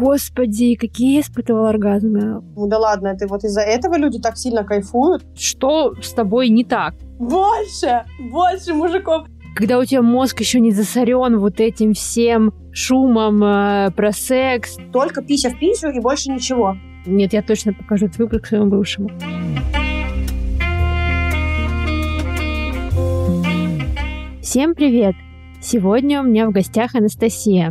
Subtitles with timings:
[0.00, 2.42] Господи, какие я испытывала оргазмы.
[2.56, 5.26] Ну да ладно, ты вот из-за этого люди так сильно кайфуют.
[5.38, 6.94] Что с тобой не так?
[7.18, 9.26] Больше, больше мужиков.
[9.54, 14.78] Когда у тебя мозг еще не засорен вот этим всем шумом э, про секс.
[14.90, 16.76] Только пися в писю и больше ничего.
[17.04, 19.10] Нет, я точно покажу этот выпуск своему бывшему.
[24.40, 25.14] Всем привет!
[25.60, 27.68] Сегодня у меня в гостях Анастасия,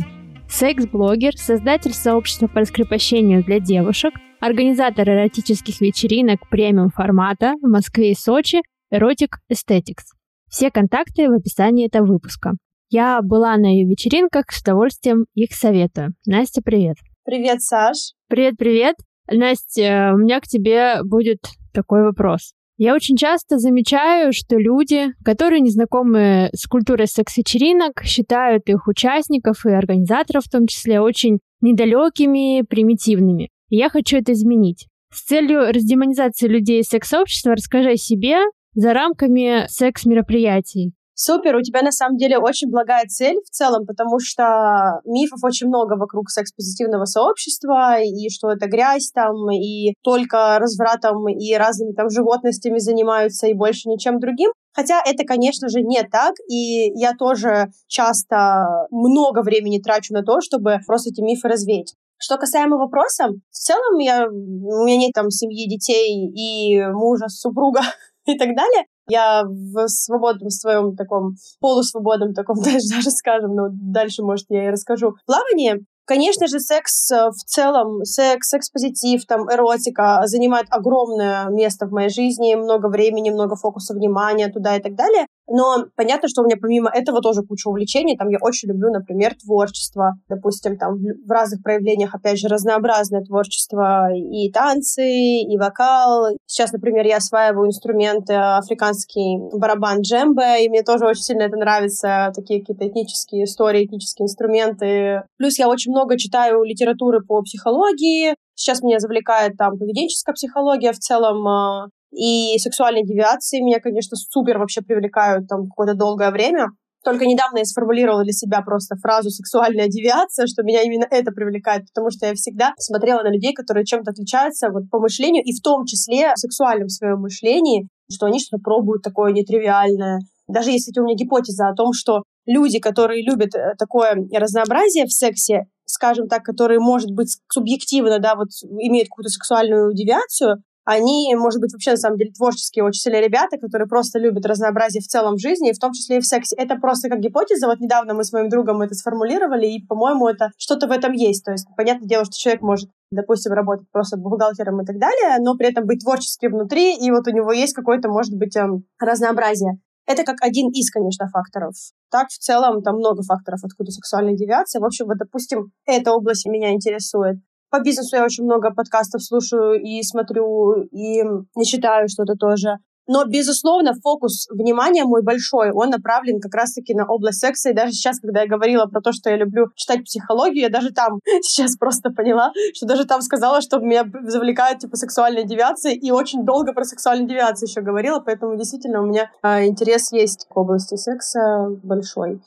[0.50, 8.14] секс-блогер, создатель сообщества по раскрепощению для девушек, организатор эротических вечеринок премиум формата в Москве и
[8.14, 8.60] Сочи
[8.92, 10.04] Erotic Aesthetics.
[10.48, 12.52] Все контакты в описании этого выпуска.
[12.88, 16.14] Я была на ее вечеринках, с удовольствием их советую.
[16.26, 16.96] Настя, привет.
[17.24, 18.14] Привет, Саш.
[18.28, 18.96] Привет-привет.
[19.30, 21.38] Настя, у меня к тебе будет
[21.72, 22.52] такой вопрос.
[22.82, 29.66] Я очень часто замечаю, что люди, которые не знакомы с культурой секс-вечеринок, считают их участников
[29.66, 33.50] и организаторов в том числе очень недалекими, примитивными.
[33.68, 34.86] И я хочу это изменить.
[35.12, 38.38] С целью раздемонизации людей секс-сообщества расскажи о себе
[38.72, 40.94] за рамками секс-мероприятий.
[41.22, 45.66] Супер, у тебя на самом деле очень благая цель в целом, потому что мифов очень
[45.66, 52.08] много вокруг секс-позитивного сообщества, и что это грязь там, и только развратом и разными там
[52.08, 54.50] животностями занимаются, и больше ничем другим.
[54.72, 60.40] Хотя это, конечно же, не так, и я тоже часто много времени трачу на то,
[60.40, 61.96] чтобы просто эти мифы развеять.
[62.16, 67.82] Что касаемо вопроса, в целом я, у меня нет там семьи, детей и мужа, супруга
[68.24, 68.86] и так далее.
[69.10, 74.70] Я в свободном своем таком, полусвободном таком, даже, даже скажем, но дальше, может, я и
[74.70, 81.86] расскажу, плавании, Конечно же, секс э, в целом, секс, секс-позитив, там, эротика занимает огромное место
[81.86, 85.26] в моей жизни, много времени, много фокуса внимания туда и так далее.
[85.52, 88.16] Но понятно, что у меня помимо этого тоже куча увлечений.
[88.16, 90.14] Там я очень люблю, например, творчество.
[90.28, 94.08] Допустим, там в разных проявлениях, опять же, разнообразное творчество.
[94.14, 96.36] И танцы, и вокал.
[96.46, 102.32] Сейчас, например, я осваиваю инструменты африканский барабан джембе, и мне тоже очень сильно это нравится.
[102.34, 105.22] Такие какие-то этнические истории, этнические инструменты.
[105.36, 108.34] Плюс я очень много читаю литературы по психологии.
[108.54, 114.58] Сейчас меня завлекает там поведенческая психология в целом, а, и сексуальные девиации меня, конечно, супер
[114.58, 116.68] вообще привлекают там какое-то долгое время.
[117.02, 121.86] Только недавно я сформулировала для себя просто фразу «сексуальная девиация», что меня именно это привлекает,
[121.86, 125.62] потому что я всегда смотрела на людей, которые чем-то отличаются вот по мышлению, и в
[125.62, 130.18] том числе в сексуальном своем мышлении, что они что-то пробуют такое нетривиальное.
[130.46, 135.12] Даже если у меня гипотеза о том, что люди, которые любят э, такое разнообразие в
[135.12, 141.60] сексе, скажем так, которые, может быть, субъективно, да, вот имеют какую-то сексуальную девиацию, они, может
[141.60, 145.36] быть, вообще на самом деле творческие очень сильные ребята, которые просто любят разнообразие в целом
[145.36, 146.56] в жизни, в том числе и в сексе.
[146.56, 147.66] Это просто как гипотеза.
[147.66, 151.44] Вот недавно мы с моим другом это сформулировали, и, по-моему, это что-то в этом есть.
[151.44, 155.56] То есть, понятное дело, что человек может допустим, работать просто бухгалтером и так далее, но
[155.56, 159.80] при этом быть творчески внутри, и вот у него есть какое-то, может быть, эм, разнообразие.
[160.10, 161.74] Это как один из, конечно, факторов.
[162.10, 164.80] Так, в целом, там много факторов, откуда сексуальная девиация.
[164.80, 167.36] В общем, вот, допустим, эта область меня интересует.
[167.70, 171.22] По бизнесу я очень много подкастов слушаю и смотрю, и
[171.54, 172.78] не читаю что-то тоже.
[173.12, 177.70] Но, безусловно, фокус внимания мой большой, он направлен как раз-таки на область секса.
[177.70, 180.92] И даже сейчас, когда я говорила про то, что я люблю читать психологию, я даже
[180.92, 186.12] там сейчас просто поняла, что даже там сказала, что меня завлекает типа сексуальная девиация, и
[186.12, 190.56] очень долго про сексуальную девиацию еще говорила, поэтому действительно у меня э, интерес есть к
[190.56, 192.40] области секса большой.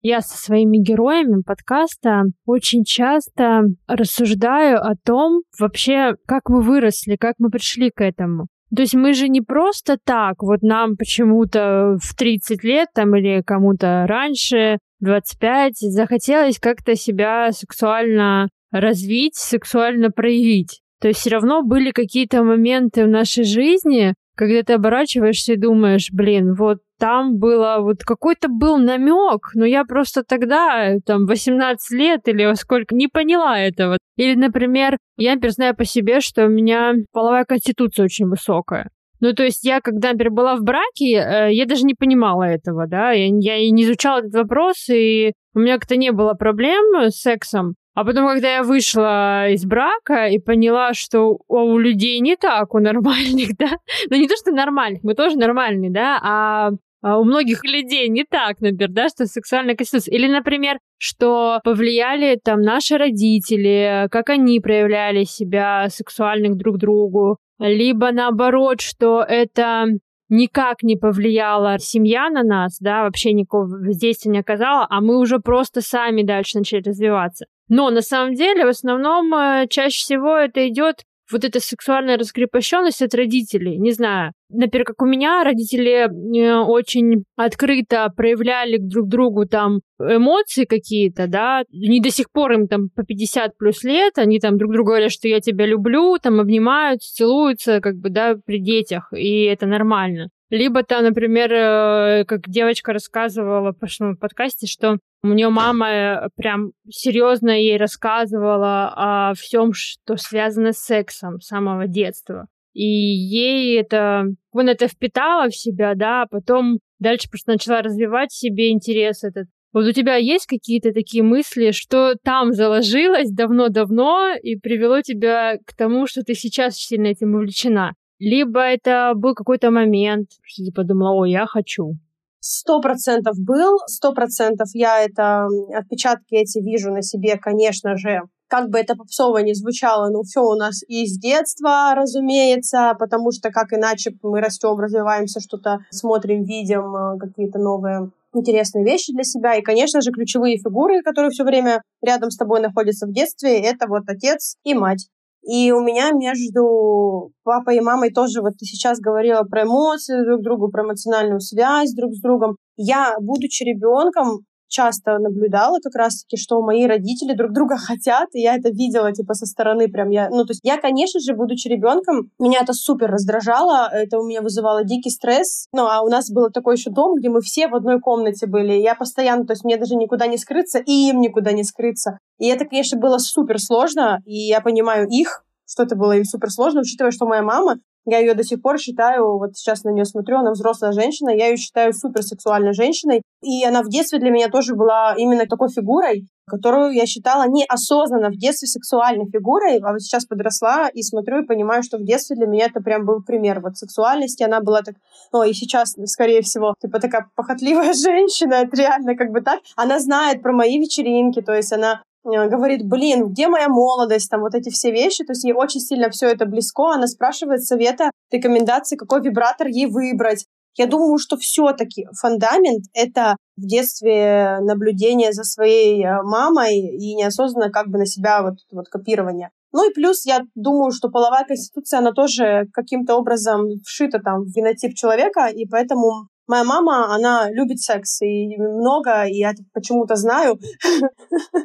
[0.00, 7.34] Я со своими героями подкаста очень часто рассуждаю о том вообще, как мы выросли, как
[7.38, 8.46] мы пришли к этому.
[8.74, 13.42] То есть мы же не просто так, вот нам почему-то в 30 лет там или
[13.42, 20.80] кому-то раньше, 25, захотелось как-то себя сексуально развить, сексуально проявить.
[21.00, 26.10] То есть все равно были какие-то моменты в нашей жизни, когда ты оборачиваешься и думаешь,
[26.12, 32.20] блин, вот там было, вот какой-то был намек, но я просто тогда, там, 18 лет
[32.26, 33.98] или сколько, не поняла этого.
[34.16, 38.88] Или, например, я, например, знаю по себе, что у меня половая конституция очень высокая.
[39.20, 42.86] Ну, то есть я, когда, например, была в браке, э, я даже не понимала этого,
[42.86, 47.10] да, я, я и не изучала этот вопрос, и у меня как-то не было проблем
[47.10, 47.74] с сексом.
[47.98, 52.78] А потом, когда я вышла из брака и поняла, что у людей не так, у
[52.78, 53.70] нормальных, да,
[54.08, 56.70] ну не то, что нормальных, мы тоже нормальные, да, а
[57.02, 60.14] а у многих людей не так, например, да, что сексуальная конституция.
[60.14, 67.38] Или, например, что повлияли там наши родители, как они проявляли себя сексуальных друг другу.
[67.58, 69.86] Либо наоборот, что это
[70.28, 75.40] никак не повлияла семья на нас, да, вообще никакого воздействия не оказала, а мы уже
[75.40, 77.46] просто сами дальше начали развиваться.
[77.68, 83.02] Но на самом деле в основном э, чаще всего это идет вот эта сексуальная раскрепощенность
[83.02, 83.78] от родителей.
[83.78, 90.64] Не знаю, например, как у меня родители э, очень открыто проявляли друг другу там эмоции
[90.64, 94.72] какие-то, да, не до сих пор им там по 50 плюс лет, они там друг
[94.72, 99.42] другу говорят, что я тебя люблю, там обнимаются, целуются, как бы, да, при детях, и
[99.42, 100.28] это нормально.
[100.50, 106.28] Либо там, например, э, как девочка рассказывала в прошлом подкасте, что у нее мама э,
[106.36, 112.46] прям серьезно ей рассказывала о всем, что связано с сексом с самого детства.
[112.72, 118.32] И ей это, он это впитала в себя, да, а потом дальше просто начала развивать
[118.32, 119.48] себе интерес этот.
[119.72, 125.74] Вот у тебя есть какие-то такие мысли, что там заложилось давно-давно и привело тебя к
[125.76, 127.92] тому, что ты сейчас сильно этим увлечена?
[128.18, 131.94] Либо это был какой-то момент, что ты подумала, о, я хочу.
[132.40, 138.22] Сто процентов был, сто процентов я это, отпечатки эти вижу на себе, конечно же.
[138.48, 143.50] Как бы это попсово не звучало, но все у нас из детства, разумеется, потому что
[143.50, 149.56] как иначе мы растем, развиваемся, что-то смотрим, видим, э, какие-то новые интересные вещи для себя.
[149.56, 153.86] И, конечно же, ключевые фигуры, которые все время рядом с тобой находятся в детстве, это
[153.86, 155.08] вот отец и мать.
[155.48, 160.40] И у меня между папой и мамой тоже, вот ты сейчас говорила про эмоции друг
[160.40, 162.56] к другу, про эмоциональную связь друг с другом.
[162.76, 168.56] Я, будучи ребенком, часто наблюдала как раз-таки, что мои родители друг друга хотят, и я
[168.56, 170.28] это видела, типа, со стороны прям я...
[170.30, 174.42] Ну, то есть я, конечно же, будучи ребенком, меня это супер раздражало, это у меня
[174.42, 175.66] вызывало дикий стресс.
[175.72, 178.74] Ну, а у нас был такой еще дом, где мы все в одной комнате были,
[178.74, 182.18] я постоянно, то есть мне даже никуда не скрыться, и им никуда не скрыться.
[182.38, 186.50] И это, конечно, было супер сложно, и я понимаю их, что это было им супер
[186.50, 190.04] сложно, учитывая, что моя мама я ее до сих пор считаю, вот сейчас на нее
[190.04, 193.22] смотрю, она взрослая женщина, я ее считаю суперсексуальной женщиной.
[193.42, 198.30] И она в детстве для меня тоже была именно такой фигурой, которую я считала неосознанно
[198.30, 202.36] в детстве сексуальной фигурой, а вот сейчас подросла и смотрю и понимаю, что в детстве
[202.36, 204.96] для меня это прям был пример вот сексуальности, она была так,
[205.32, 210.00] ну и сейчас, скорее всего, типа такая похотливая женщина, это реально как бы так, она
[210.00, 214.70] знает про мои вечеринки, то есть она говорит, блин, где моя молодость, там вот эти
[214.70, 219.22] все вещи, то есть ей очень сильно все это близко, она спрашивает совета, рекомендации, какой
[219.22, 220.44] вибратор ей выбрать.
[220.76, 227.70] Я думаю, что все-таки фундамент— это в детстве наблюдение за своей э, мамой и неосознанно
[227.70, 229.50] как бы на себя вот, вот копирование.
[229.72, 234.52] Ну и плюс я думаю, что половая конституция, она тоже каким-то образом вшита там в
[234.54, 240.58] генотип человека, и поэтому Моя мама, она любит секс и много, и я почему-то знаю.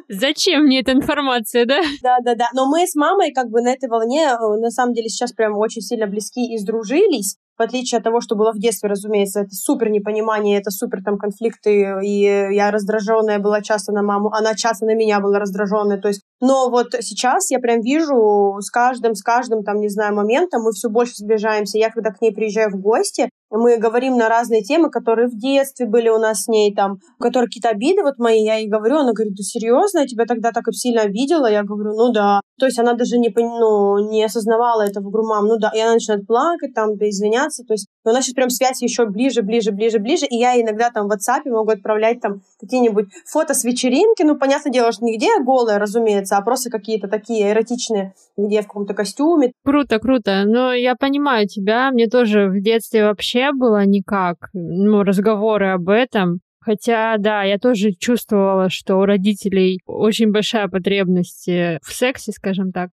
[0.08, 1.80] Зачем мне эта информация, да?
[2.02, 2.48] Да, да, да.
[2.52, 5.56] Но мы с мамой как бы на этой волне, э, на самом деле, сейчас прям
[5.56, 9.50] очень сильно близки и сдружились в отличие от того, что было в детстве, разумеется, это
[9.50, 14.86] супер непонимание, это супер там конфликты, и я раздраженная была часто на маму, она часто
[14.86, 19.22] на меня была раздраженная, то есть, но вот сейчас я прям вижу с каждым, с
[19.22, 22.80] каждым там, не знаю, моментом мы все больше сближаемся, я когда к ней приезжаю в
[22.80, 26.96] гости, мы говорим на разные темы, которые в детстве были у нас с ней, там,
[27.20, 30.50] которые какие-то обиды вот мои, я ей говорю, она говорит, да серьезно, я тебя тогда
[30.50, 31.46] так сильно обидела?
[31.50, 32.40] Я говорю, ну да.
[32.58, 35.70] То есть она даже не, ну, не осознавала этого, говорю, мам, ну да.
[35.74, 38.82] И она начинает плакать, там, да извиняться, то есть но у нас сейчас прям связь
[38.82, 43.06] еще ближе, ближе, ближе, ближе, и я иногда там в WhatsApp могу отправлять там какие-нибудь
[43.26, 48.14] фото с вечеринки, ну, понятное дело, что нигде голая, разумеется, а просто какие-то такие эротичные,
[48.36, 49.52] где в каком-то костюме.
[49.64, 55.68] Круто, круто, но я понимаю тебя, мне тоже в детстве вообще было никак, ну, разговоры
[55.68, 62.32] об этом, Хотя, да, я тоже чувствовала, что у родителей очень большая потребность в сексе,
[62.32, 62.88] скажем так.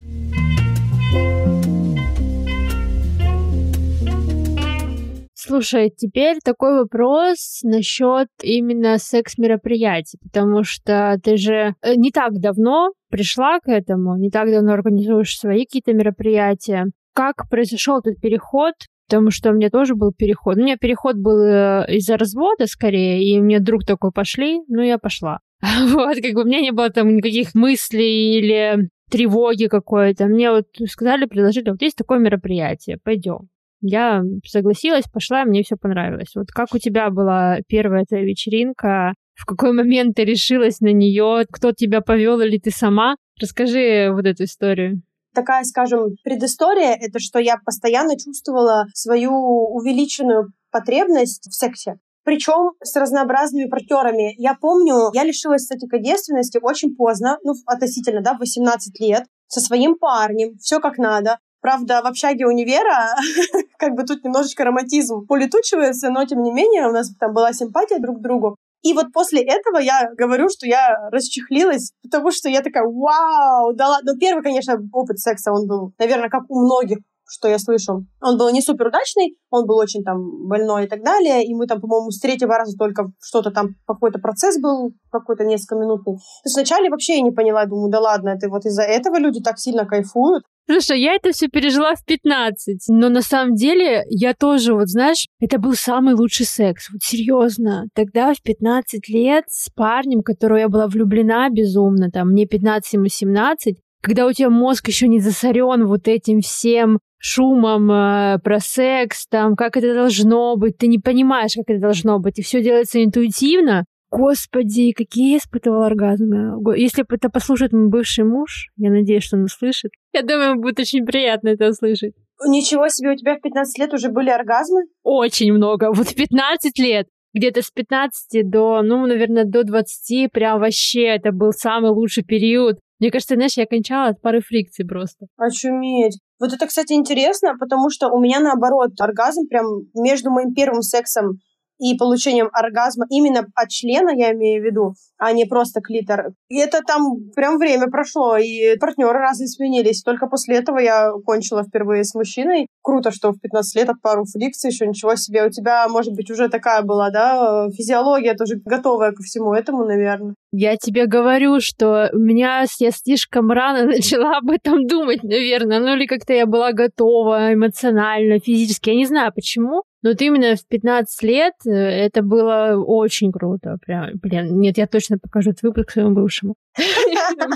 [5.48, 12.90] Слушай, теперь такой вопрос насчет именно секс-мероприятий, потому что ты же э, не так давно
[13.10, 16.88] пришла к этому, не так давно организуешь свои какие-то мероприятия.
[17.14, 18.74] Как произошел этот переход
[19.08, 20.58] потому что у меня тоже был переход.
[20.58, 24.98] У меня переход был э, из-за развода скорее, и мне друг такой пошли, ну я
[24.98, 25.38] пошла.
[25.62, 30.26] Вот, как бы у меня не было там никаких мыслей или тревоги какой-то.
[30.26, 33.48] Мне вот сказали, предложили, вот есть такое мероприятие, пойдем.
[33.80, 36.32] Я согласилась, пошла, мне все понравилось.
[36.34, 39.14] Вот как у тебя была первая эта вечеринка?
[39.34, 41.46] В какой момент ты решилась на нее?
[41.50, 43.16] Кто тебя повел или ты сама?
[43.40, 45.02] Расскажи вот эту историю
[45.38, 51.98] такая, скажем, предыстория, это что я постоянно чувствовала свою увеличенную потребность в сексе.
[52.24, 54.34] Причем с разнообразными партнерами.
[54.36, 59.60] Я помню, я лишилась, кстати, девственности очень поздно, ну, относительно, да, в 18 лет, со
[59.60, 61.38] своим парнем, все как надо.
[61.60, 63.14] Правда, в общаге универа
[63.78, 67.98] как бы тут немножечко романтизм улетучивается, но тем не менее у нас там была симпатия
[67.98, 68.56] друг к другу.
[68.82, 73.88] И вот после этого я говорю, что я расчехлилась, потому что я такая, вау, да
[73.88, 74.12] ладно.
[74.12, 76.98] Ну, первый, конечно, опыт секса, он был, наверное, как у многих
[77.30, 78.06] что я слышу.
[78.22, 81.66] Он был не супер удачный, он был очень там больной и так далее, и мы
[81.66, 86.14] там, по-моему, с третьего раза только что-то там, какой-то процесс был, какой-то несколько минутный.
[86.14, 89.42] То есть вначале вообще я не поняла, думаю, да ладно, это вот из-за этого люди
[89.42, 90.44] так сильно кайфуют.
[90.70, 95.26] Слушай, я это все пережила в 15, но на самом деле я тоже, вот знаешь,
[95.40, 97.86] это был самый лучший секс, вот серьезно.
[97.94, 103.06] Тогда в 15 лет с парнем, которого я была влюблена безумно, там мне 15, ему
[103.06, 109.26] 17, когда у тебя мозг еще не засорен вот этим всем шумом э, про секс,
[109.26, 113.02] там, как это должно быть, ты не понимаешь, как это должно быть, и все делается
[113.02, 113.86] интуитивно.
[114.10, 116.56] Господи, какие я испытывала оргазмы.
[116.76, 120.80] Если это послушает мой бывший муж, я надеюсь, что он услышит, я думаю, ему будет
[120.80, 122.14] очень приятно это услышать.
[122.46, 124.82] Ничего себе, у тебя в 15 лет уже были оргазмы?
[125.02, 125.92] Очень много.
[125.92, 131.32] Вот в 15 лет где-то с 15 до, ну, наверное, до 20, прям вообще это
[131.32, 132.78] был самый лучший период.
[133.00, 135.26] Мне кажется, знаешь, я кончала от пары фрикций просто.
[135.36, 136.18] Очуметь.
[136.40, 141.38] Вот это, кстати, интересно, потому что у меня наоборот оргазм прям между моим первым сексом
[141.78, 146.32] и получением оргазма именно от члена, я имею в виду, а не просто клитор.
[146.48, 150.02] И это там прям время прошло, и партнеры разные сменились.
[150.02, 152.66] Только после этого я кончила впервые с мужчиной.
[152.82, 155.46] Круто, что в 15 лет от пару фрикций, еще ничего себе.
[155.46, 160.34] У тебя, может быть, уже такая была, да, физиология тоже готовая ко всему этому, наверное.
[160.50, 165.80] Я тебе говорю, что у меня я слишком рано начала об этом думать, наверное.
[165.80, 168.90] Ну или как-то я была готова эмоционально, физически.
[168.90, 169.82] Я не знаю почему.
[170.02, 173.78] Но вот именно в 15 лет э, это было очень круто.
[173.84, 176.54] Прям, блин, нет, я точно покажу этот выпуск своему бывшему.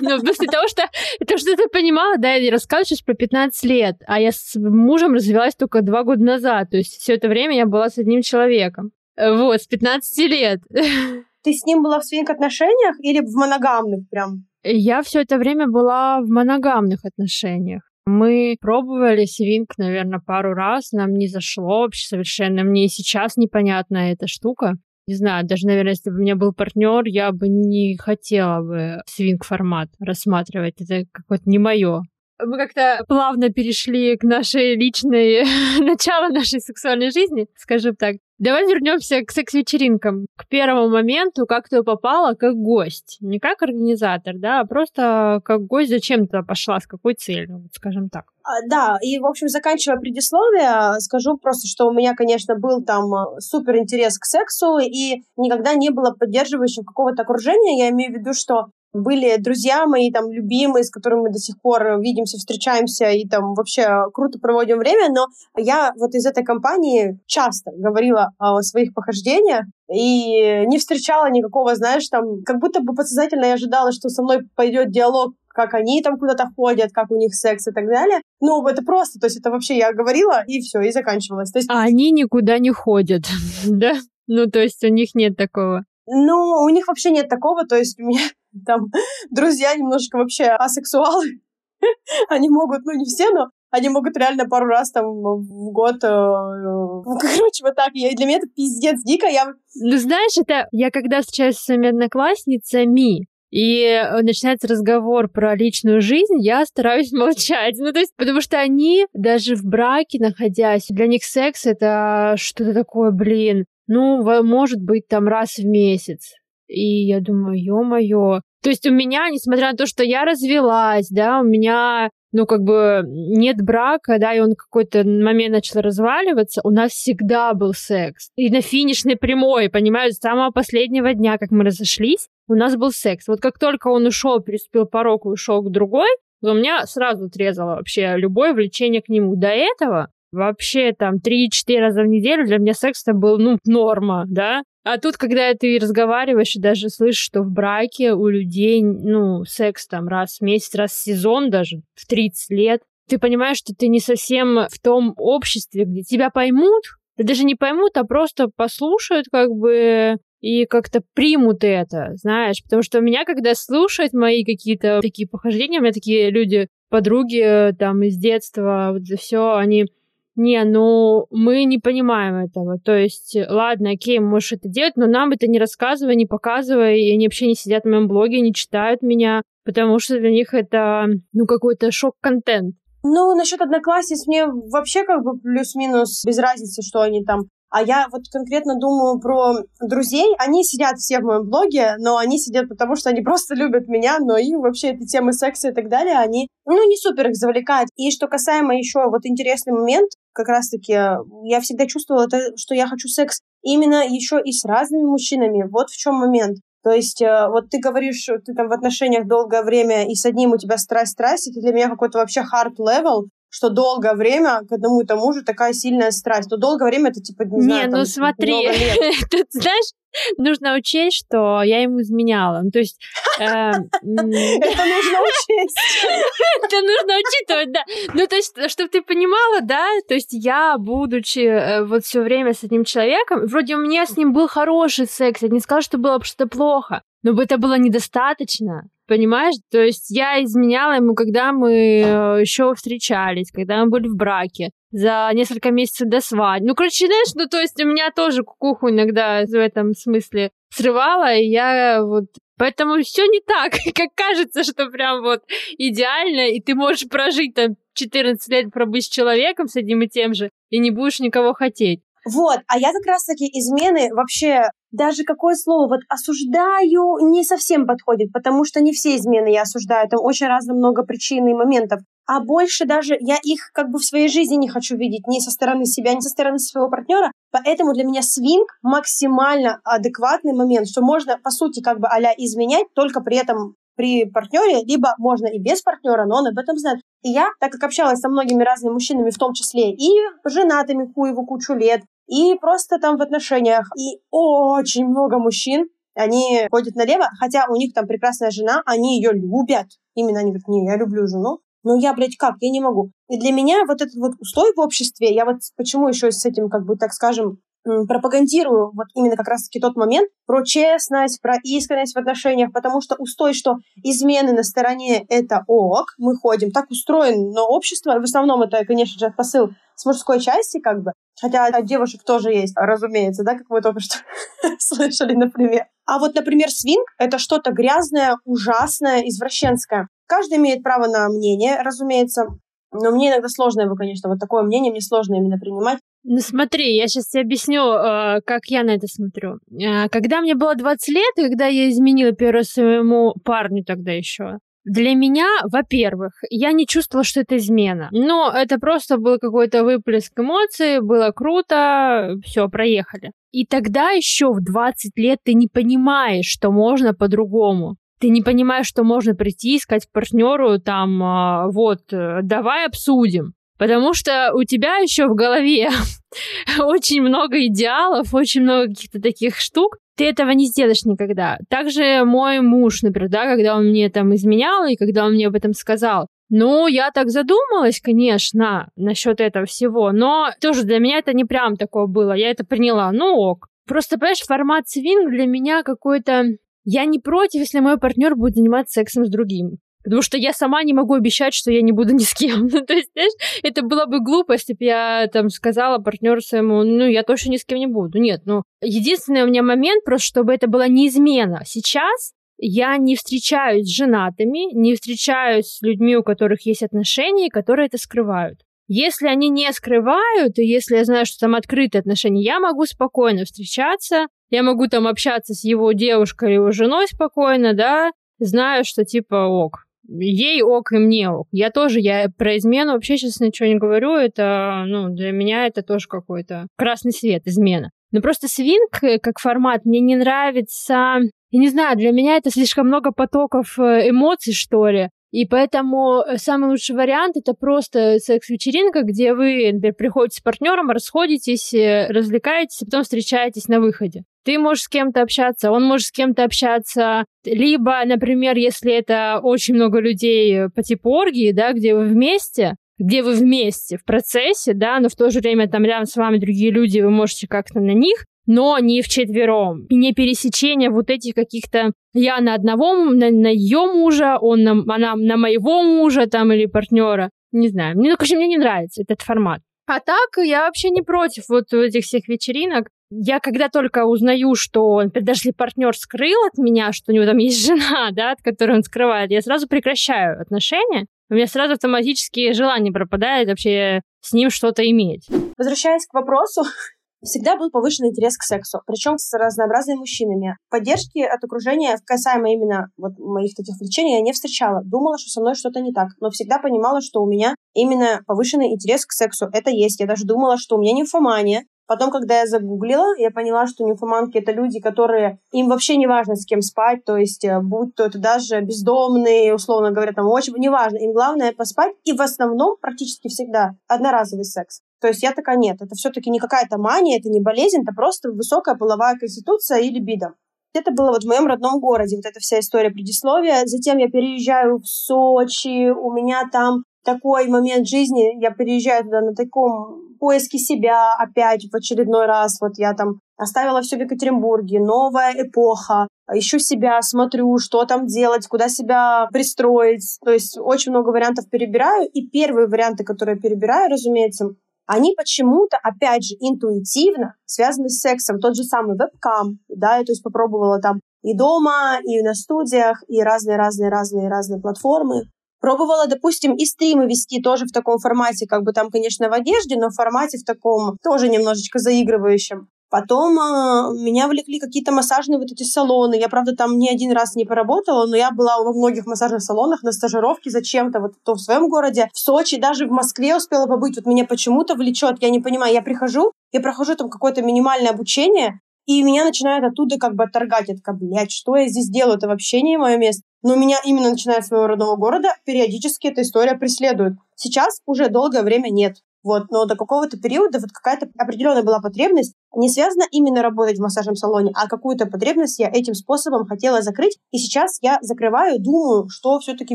[0.03, 0.83] Ну, после того, что,
[1.27, 5.15] то, что ты понимала, да, я рассказываю сейчас про 15 лет, а я с мужем
[5.15, 6.71] развелась только два года назад.
[6.71, 8.91] То есть все это время я была с одним человеком.
[9.17, 10.61] Вот, с 15 лет.
[11.43, 14.47] Ты с ним была в своих отношениях или в моногамных прям?
[14.63, 17.83] Я все это время была в моногамных отношениях.
[18.07, 22.65] Мы пробовали свинг, наверное, пару раз, нам не зашло вообще совершенно.
[22.65, 24.75] Мне сейчас непонятна эта штука.
[25.07, 29.03] Не знаю, даже, наверное, если бы у меня был партнер, я бы не хотела бы
[29.07, 30.81] свинг-формат рассматривать.
[30.81, 32.03] Это какое-то не мое.
[32.45, 35.45] Мы как-то плавно перешли к нашей личной,
[35.81, 38.17] начало нашей сексуальной жизни, скажем так.
[38.43, 40.27] Давай вернемся к секс-вечеринкам.
[40.37, 43.19] К первому моменту, как ты попала как гость.
[43.21, 45.91] Не как организатор, да, а просто как гость.
[45.91, 48.25] Зачем ты пошла, с какой целью, скажем так.
[48.43, 53.05] А, да, и, в общем, заканчивая предисловие, скажу просто, что у меня, конечно, был там
[53.15, 57.79] э, супер интерес к сексу, и никогда не было поддерживающего какого-то окружения.
[57.79, 61.61] Я имею в виду, что были друзья мои, там, любимые, с которыми мы до сих
[61.61, 67.19] пор видимся, встречаемся и там вообще круто проводим время, но я вот из этой компании
[67.27, 73.47] часто говорила о своих похождениях и не встречала никакого, знаешь, там, как будто бы подсознательно
[73.47, 77.35] я ожидала, что со мной пойдет диалог как они там куда-то ходят, как у них
[77.35, 78.21] секс и так далее.
[78.41, 81.51] Ну, это просто, то есть это вообще я говорила, и все, и заканчивалось.
[81.51, 81.71] То есть...
[81.71, 83.25] А они никуда не ходят,
[83.69, 83.93] да?
[84.27, 85.85] Ну, то есть у них нет такого.
[86.07, 88.23] Ну, у них вообще нет такого, то есть у меня
[88.67, 88.87] там
[89.31, 91.41] друзья немножко вообще асексуалы.
[92.29, 96.09] Они могут, ну не все, но они могут реально пару раз там в год, э,
[96.09, 97.93] ну, короче, вот так.
[97.95, 99.27] Для меня это пиздец дико.
[99.27, 99.47] Я...
[99.75, 106.03] Ну, знаешь, это я когда встречаюсь с своими одноклассницами, и э, начинается разговор про личную
[106.03, 107.77] жизнь, я стараюсь молчать.
[107.79, 112.75] Ну, то есть, потому что они даже в браке находясь, для них секс это что-то
[112.75, 116.35] такое, блин, ну, может быть, там раз в месяц.
[116.69, 118.41] И я думаю, ё-моё.
[118.63, 122.63] То есть у меня, несмотря на то, что я развелась, да, у меня, ну, как
[122.63, 128.31] бы нет брака, да, и он какой-то момент начал разваливаться, у нас всегда был секс.
[128.37, 132.93] И на финишной прямой, понимаешь, с самого последнего дня, как мы разошлись, у нас был
[132.93, 133.27] секс.
[133.27, 136.09] Вот как только он ушел, переступил порог и ушел к другой,
[136.43, 139.37] у меня сразу отрезало вообще любое влечение к нему.
[139.37, 144.25] До этого вообще там 3-4 раза в неделю для меня секс это был, ну, норма,
[144.29, 144.63] да.
[144.85, 149.87] А тут, когда ты разговариваешь и даже слышишь, что в браке у людей, ну, секс
[149.87, 153.89] там раз в месяц, раз в сезон даже, в 30 лет, ты понимаешь, что ты
[153.89, 156.83] не совсем в том обществе, где тебя поймут,
[157.17, 162.83] ты даже не поймут, а просто послушают как бы и как-то примут это, знаешь, потому
[162.83, 168.17] что меня, когда слушают мои какие-то такие похождения, у меня такие люди, подруги там из
[168.17, 169.87] детства, вот за все, они
[170.35, 172.79] не, ну, мы не понимаем этого.
[172.79, 177.13] То есть, ладно, окей, можешь это делать, но нам это не рассказывай, не показывай, и
[177.13, 181.07] они вообще не сидят в моем блоге, не читают меня, потому что для них это,
[181.33, 182.75] ну, какой-то шок-контент.
[183.05, 187.41] Ну, насчет одноклассниц мне вообще как бы плюс-минус без разницы, что они там
[187.75, 190.27] А я вот конкретно думаю про друзей.
[190.39, 194.19] Они сидят все в моем блоге, но они сидят потому, что они просто любят меня,
[194.21, 197.89] но и вообще эти темы секса и так далее, они, ну, не супер их завлекают.
[197.97, 202.87] И что касаемо еще вот интересный момент, как раз-таки я всегда чувствовала, это, что я
[202.87, 205.69] хочу секс именно еще и с разными мужчинами.
[205.71, 206.59] Вот в чем момент.
[206.83, 210.53] То есть э, вот ты говоришь, ты там в отношениях долгое время, и с одним
[210.53, 215.03] у тебя страсть-страсть, это для меня какой-то вообще hard level, что долгое время к одному
[215.03, 216.51] и тому же такая сильная страсть.
[216.51, 218.67] Но долгое время это типа, не, не знаю, ну там, смотри,
[219.31, 219.93] тут, знаешь,
[220.39, 222.63] нужно учесть, что я ему изменяла.
[222.65, 222.99] Ну, то есть...
[223.39, 225.79] Э, это нужно учесть.
[226.63, 227.81] Это нужно учитывать, да.
[228.15, 232.55] Ну, то есть, чтобы ты понимала, да, то есть я, будучи э, вот все время
[232.55, 235.99] с этим человеком, вроде у меня с ним был хороший секс, я не сказала, что
[235.99, 238.89] было что-то плохо, но бы это было недостаточно.
[239.07, 239.55] Понимаешь?
[239.71, 244.71] То есть я изменяла ему, когда мы э, еще встречались, когда мы были в браке,
[244.91, 246.69] за несколько месяцев до свадьбы.
[246.69, 251.35] Ну, короче, знаешь, ну, то есть у меня тоже кукуху иногда в этом смысле срывала,
[251.35, 252.27] и я вот
[252.59, 255.43] Поэтому все не так, как кажется, что прям вот
[255.79, 260.33] идеально, и ты можешь прожить там 14 лет, пробыть с человеком с одним и тем
[260.33, 262.03] же, и не будешь никого хотеть.
[262.25, 268.33] Вот, а я как раз-таки измены вообще даже какое слово вот осуждаю не совсем подходит,
[268.33, 272.01] потому что не все измены я осуждаю, там очень разно много причин и моментов.
[272.27, 275.51] А больше даже я их как бы в своей жизни не хочу видеть ни со
[275.51, 277.33] стороны себя, ни со стороны своего партнера.
[277.51, 282.87] Поэтому для меня свинг максимально адекватный момент, что можно, по сути, как бы а изменять,
[282.95, 287.01] только при этом при партнере, либо можно и без партнера, но он об этом знает.
[287.23, 290.11] И я, так как общалась со многими разными мужчинами, в том числе и
[290.45, 293.91] женатыми хуеву кучу лет, и просто там в отношениях.
[293.97, 299.33] И очень много мужчин, они ходят налево, хотя у них там прекрасная жена, они ее
[299.33, 299.89] любят.
[300.15, 301.59] Именно они говорят, не, я люблю жену.
[301.85, 302.55] Но я, блядь, как?
[302.61, 303.11] Я не могу.
[303.29, 306.71] И для меня вот этот вот устой в обществе, я вот почему еще с этим,
[306.71, 312.15] как бы, так скажем, пропагандирую вот именно как раз-таки тот момент про честность, про искренность
[312.15, 317.63] в отношениях, потому что устой, что измены на стороне— это ок, мы ходим, так устроено
[317.63, 322.23] общество, в основном это, конечно же, посыл с мужской части, как бы, хотя от девушек
[322.25, 324.17] тоже есть, разумеется, да, как мы только что
[324.79, 325.87] слышали, например.
[326.07, 330.09] А вот, например, свинг— это что-то грязное, ужасное, извращенское.
[330.27, 332.47] Каждый имеет право на мнение, разумеется,
[332.93, 335.99] но мне иногда сложно его, конечно, вот такое мнение мне сложно именно принимать.
[336.25, 339.59] Ну смотри, я сейчас тебе объясню, э, как я на это смотрю.
[339.73, 344.59] Э, когда мне было 20 лет, и когда я изменила первому своему парню тогда еще,
[344.85, 348.09] для меня, во-первых, я не чувствовала, что это измена.
[348.11, 353.31] Но это просто был какой-то выплеск эмоций, было круто, все, проехали.
[353.53, 358.87] И тогда еще в 20 лет ты не понимаешь, что можно по-другому ты не понимаешь,
[358.87, 363.55] что можно прийти, искать партнеру, там, а, вот, э, давай обсудим.
[363.79, 365.91] Потому что у тебя еще в голове
[366.79, 371.59] очень много идеалов, очень много каких-то таких штук, ты этого не сделаешь никогда.
[371.69, 375.57] Также мой муж, например, да, когда он мне там изменял, и когда он мне об
[375.57, 381.33] этом сказал, ну, я так задумалась, конечно, насчет этого всего, но тоже для меня это
[381.33, 383.67] не прям такое было, я это приняла, ну ок.
[383.89, 386.45] Просто, понимаешь, формат свинг для меня какой-то
[386.85, 389.79] я не против, если мой партнер будет заниматься сексом с другим.
[390.05, 392.67] Потому что я сама не могу обещать, что я не буду ни с кем.
[392.73, 396.83] Ну, то есть, знаешь, это было бы глупо, если бы я там сказала партнеру своему,
[396.83, 398.19] ну, я точно ни с кем не буду.
[398.19, 401.63] Нет, ну, единственный у меня момент, просто чтобы это была неизмена.
[401.65, 407.87] Сейчас я не встречаюсь с женатыми, не встречаюсь с людьми, у которых есть отношения, которые
[407.87, 408.61] это скрывают.
[408.89, 413.45] Если они не скрывают, и если я знаю, что там открытые отношения, я могу спокойно
[413.45, 419.05] встречаться, я могу там общаться с его девушкой или его женой спокойно, да, знаю, что
[419.05, 419.87] типа ок.
[420.07, 421.49] Ей ок и мне ок.
[421.53, 425.83] Я тоже, я про измену вообще сейчас ничего не говорю, это, ну, для меня это
[425.83, 427.91] тоже какой-то красный свет, измена.
[428.11, 431.21] Но просто свинг э, как формат мне не нравится.
[431.51, 435.09] Я не знаю, для меня это слишком много потоков э, эмоций, что ли.
[435.31, 440.91] И поэтому э, самый лучший вариант это просто секс-вечеринка, где вы, например, приходите с партнером,
[440.91, 444.25] расходитесь, развлекаетесь, а потом встречаетесь на выходе.
[444.45, 447.25] Ты можешь с кем-то общаться, он может с кем-то общаться.
[447.45, 453.23] Либо, например, если это очень много людей по типу оргии, да, где вы вместе, где
[453.23, 456.71] вы вместе в процессе, да, но в то же время там рядом с вами другие
[456.71, 459.87] люди, вы можете как-то на них, но не вчетвером.
[459.87, 464.73] И не пересечение вот этих каких-то я на одного, на, на ее мужа, он на,
[464.95, 467.31] она на моего мужа там или партнера.
[467.53, 467.97] Не знаю.
[467.97, 469.61] Мне, ну, конечно, мне не нравится этот формат.
[469.87, 472.89] А так, я вообще не против вот этих всех вечеринок.
[473.15, 477.37] Я когда только узнаю, что, например, даже партнер скрыл от меня, что у него там
[477.37, 481.07] есть жена, да, от которой он скрывает, я сразу прекращаю отношения.
[481.29, 485.29] У меня сразу автоматически желание пропадает вообще с ним что-то иметь.
[485.59, 486.63] Возвращаясь к вопросу,
[487.23, 490.57] всегда был повышенный интерес к сексу, причем с разнообразными мужчинами.
[490.71, 494.81] Поддержки от окружения, касаемо именно вот моих таких влечений, я не встречала.
[494.85, 498.73] Думала, что со мной что-то не так, но всегда понимала, что у меня именно повышенный
[498.73, 499.49] интерес к сексу.
[499.53, 500.01] Это есть.
[500.01, 504.39] Я даже думала, что у меня нимфомания, Потом, когда я загуглила, я поняла, что нимфоманки—
[504.39, 505.41] это люди, которые...
[505.53, 509.55] Им вообще не важно, с кем спать, то есть э, будь то это даже бездомные,
[509.55, 510.55] условно говоря, там очень...
[510.57, 514.81] Неважно, им главное поспать, и в основном практически всегда одноразовый секс.
[515.03, 518.31] То есть я такая, нет, это все-таки не какая-то мания, это не болезнь, это просто
[518.31, 520.33] высокая половая конституция и либидо.
[520.73, 523.67] Это было вот в моем родном городе, вот эта вся история предисловия.
[523.67, 529.35] Затем я переезжаю в Сочи, у меня там такой момент жизни, я переезжаю туда на
[529.35, 532.59] таком поиске себя опять в очередной раз.
[532.61, 538.47] Вот я там оставила все в Екатеринбурге, новая эпоха, ищу себя, смотрю, что там делать,
[538.47, 540.19] куда себя пристроить.
[540.25, 542.09] То есть очень много вариантов перебираю.
[542.09, 544.51] И первые варианты, которые перебираю, разумеется,
[544.87, 548.39] они почему-то, опять же, интуитивно связаны с сексом.
[548.39, 553.03] Тот же самый вебкам, да, я то есть попробовала там и дома, и на студиях,
[553.09, 555.23] и разные-разные-разные-разные платформы.
[555.63, 559.77] Пробовала, допустим, и стримы вести тоже в таком формате, как бы там, конечно, в одежде,
[559.77, 562.67] но в формате в таком тоже немножечко заигрывающем.
[562.91, 566.17] Потом э, меня влекли какие-то массажные вот эти салоны.
[566.17, 569.85] Я, правда, там ни один раз не поработала, но я была во многих массажных салонах
[569.85, 573.95] на стажировке зачем-то, вот то в своем городе, в Сочи, даже в Москве успела побыть.
[573.95, 575.73] Вот меня почему-то влечет, я не понимаю.
[575.73, 578.59] Я прихожу, я прохожу там какое-то минимальное обучение,
[578.99, 580.69] и меня начинают оттуда как бы отторгать.
[580.69, 582.17] Я такая, блядь, что я здесь делаю?
[582.17, 583.23] Это вообще не мое место.
[583.43, 587.15] Но меня именно начиная с моего родного города периодически эта история преследует.
[587.35, 588.99] Сейчас уже долгое время нет.
[589.23, 593.83] Вот, но до какого-то периода вот какая-то определенная была потребность, не связана именно работать в
[593.83, 597.19] массажном салоне, а какую-то потребность я этим способом хотела закрыть.
[597.31, 599.75] И сейчас я закрываю, думаю, что все-таки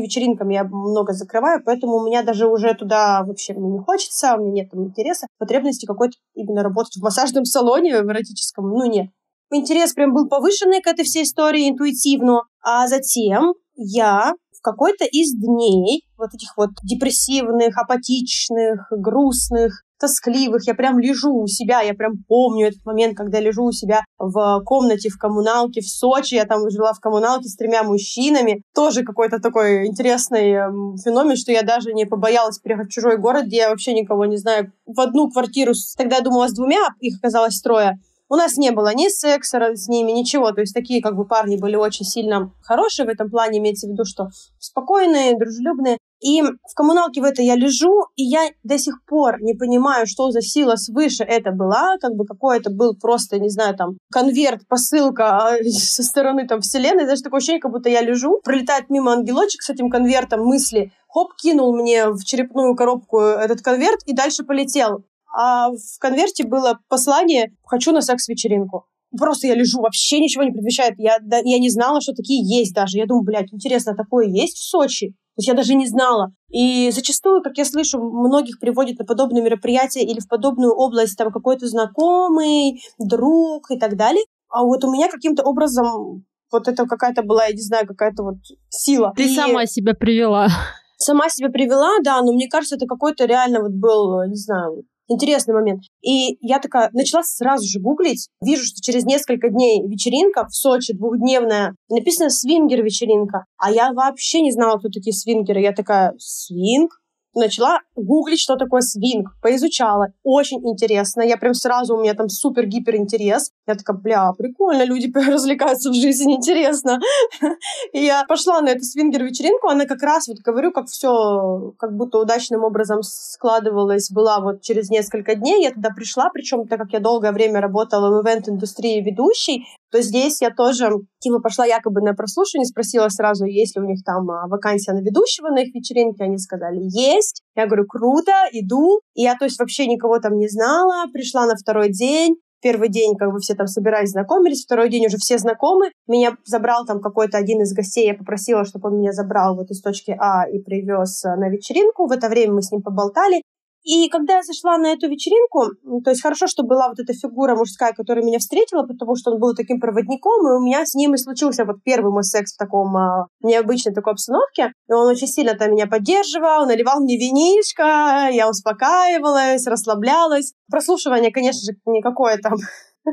[0.00, 4.62] вечеринками я много закрываю, поэтому у меня даже уже туда вообще не хочется, у меня
[4.62, 9.08] нет там интереса, потребности какой-то именно работать в массажном салоне, в эротическом, ну нет.
[9.50, 15.32] Интерес прям был повышенный к этой всей истории интуитивно, а затем я в какой-то из
[15.34, 20.66] дней вот этих вот депрессивных, апатичных, грустных, тоскливых.
[20.66, 24.62] Я прям лежу у себя, я прям помню этот момент, когда лежу у себя в
[24.64, 26.34] комнате в коммуналке в Сочи.
[26.34, 28.62] Я там жила в коммуналке с тремя мужчинами.
[28.74, 33.46] Тоже какой-то такой интересный эм, феномен, что я даже не побоялась приехать в чужой город,
[33.46, 34.72] где я вообще никого не знаю.
[34.86, 37.98] В одну квартиру, тогда я думала с двумя, их оказалось трое.
[38.30, 40.52] У нас не было ни секса с ними, ничего.
[40.52, 43.90] То есть такие как бы парни были очень сильно хорошие в этом плане, имеется в
[43.90, 45.98] виду, что спокойные, дружелюбные.
[46.20, 50.30] И в коммуналке в это я лежу, и я до сих пор не понимаю, что
[50.30, 54.66] за сила свыше это была, как бы какой это был просто, не знаю, там, конверт,
[54.68, 59.12] посылка а, со стороны там вселенной, даже такое ощущение, как будто я лежу, пролетает мимо
[59.12, 64.42] ангелочек с этим конвертом мысли, хоп, кинул мне в черепную коробку этот конверт и дальше
[64.42, 65.04] полетел
[65.38, 68.86] а в конверте было послание «Хочу на секс-вечеринку».
[69.16, 70.94] Просто я лежу, вообще ничего не предвещает.
[70.98, 72.98] Я, да, я не знала, что такие есть даже.
[72.98, 75.10] Я думаю, блядь, интересно, такое есть в Сочи?
[75.10, 76.32] То есть я даже не знала.
[76.50, 81.30] И зачастую, как я слышу, многих приводят на подобные мероприятия или в подобную область там
[81.30, 84.24] какой-то знакомый, друг и так далее.
[84.50, 88.38] А вот у меня каким-то образом вот это какая-то была, я не знаю, какая-то вот
[88.70, 89.12] сила.
[89.16, 89.34] Ты и...
[89.34, 90.48] сама себя привела.
[90.96, 95.54] Сама себя привела, да, но мне кажется, это какой-то реально вот был, не знаю, Интересный
[95.54, 95.82] момент.
[96.02, 98.28] И я такая начала сразу же гуглить.
[98.42, 101.74] Вижу, что через несколько дней вечеринка в Сочи двухдневная.
[101.88, 103.44] Написано свингер-вечеринка.
[103.56, 105.60] А я вообще не знала, кто такие свингеры.
[105.60, 106.90] Я такая, свинг?
[107.34, 110.08] Начала гуглить, что такое свинг, поизучала.
[110.22, 111.22] Очень интересно.
[111.22, 113.50] Я прям сразу, у меня там супер-гипер интерес.
[113.66, 116.98] Я такая, бля, прикольно, люди развлекаются в жизни, интересно.
[117.92, 122.18] И я пошла на эту свингер-вечеринку, она как раз, вот говорю, как все как будто
[122.18, 125.62] удачным образом складывалось, была вот через несколько дней.
[125.62, 130.40] Я туда пришла, причем так как я долгое время работала в ивент-индустрии ведущей, то здесь
[130.40, 134.46] я тоже, типа, пошла якобы на прослушивание, спросила сразу, есть ли у них там а,
[134.48, 136.24] вакансия на ведущего на их вечеринке.
[136.24, 137.42] Они сказали, есть.
[137.56, 139.00] Я говорю, круто, иду.
[139.14, 141.06] И я, то есть, вообще никого там не знала.
[141.12, 142.36] Пришла на второй день.
[142.60, 145.92] Первый день как бы все там собирались, знакомились, второй день уже все знакомы.
[146.08, 149.80] Меня забрал там какой-то один из гостей, я попросила, чтобы он меня забрал вот из
[149.80, 152.08] точки А и привез а, на вечеринку.
[152.08, 153.42] В это время мы с ним поболтали.
[153.84, 157.56] И когда я зашла на эту вечеринку, то есть хорошо, что была вот эта фигура
[157.56, 161.14] мужская, которая меня встретила, потому что он был таким проводником, и у меня с ним
[161.14, 164.72] и случился вот первый мой секс в таком а, необычной такой обстановке.
[164.88, 170.52] И он очень сильно там меня поддерживал, наливал мне винишко, я успокаивалась, расслаблялась.
[170.70, 172.54] Прослушивание, конечно же, никакое там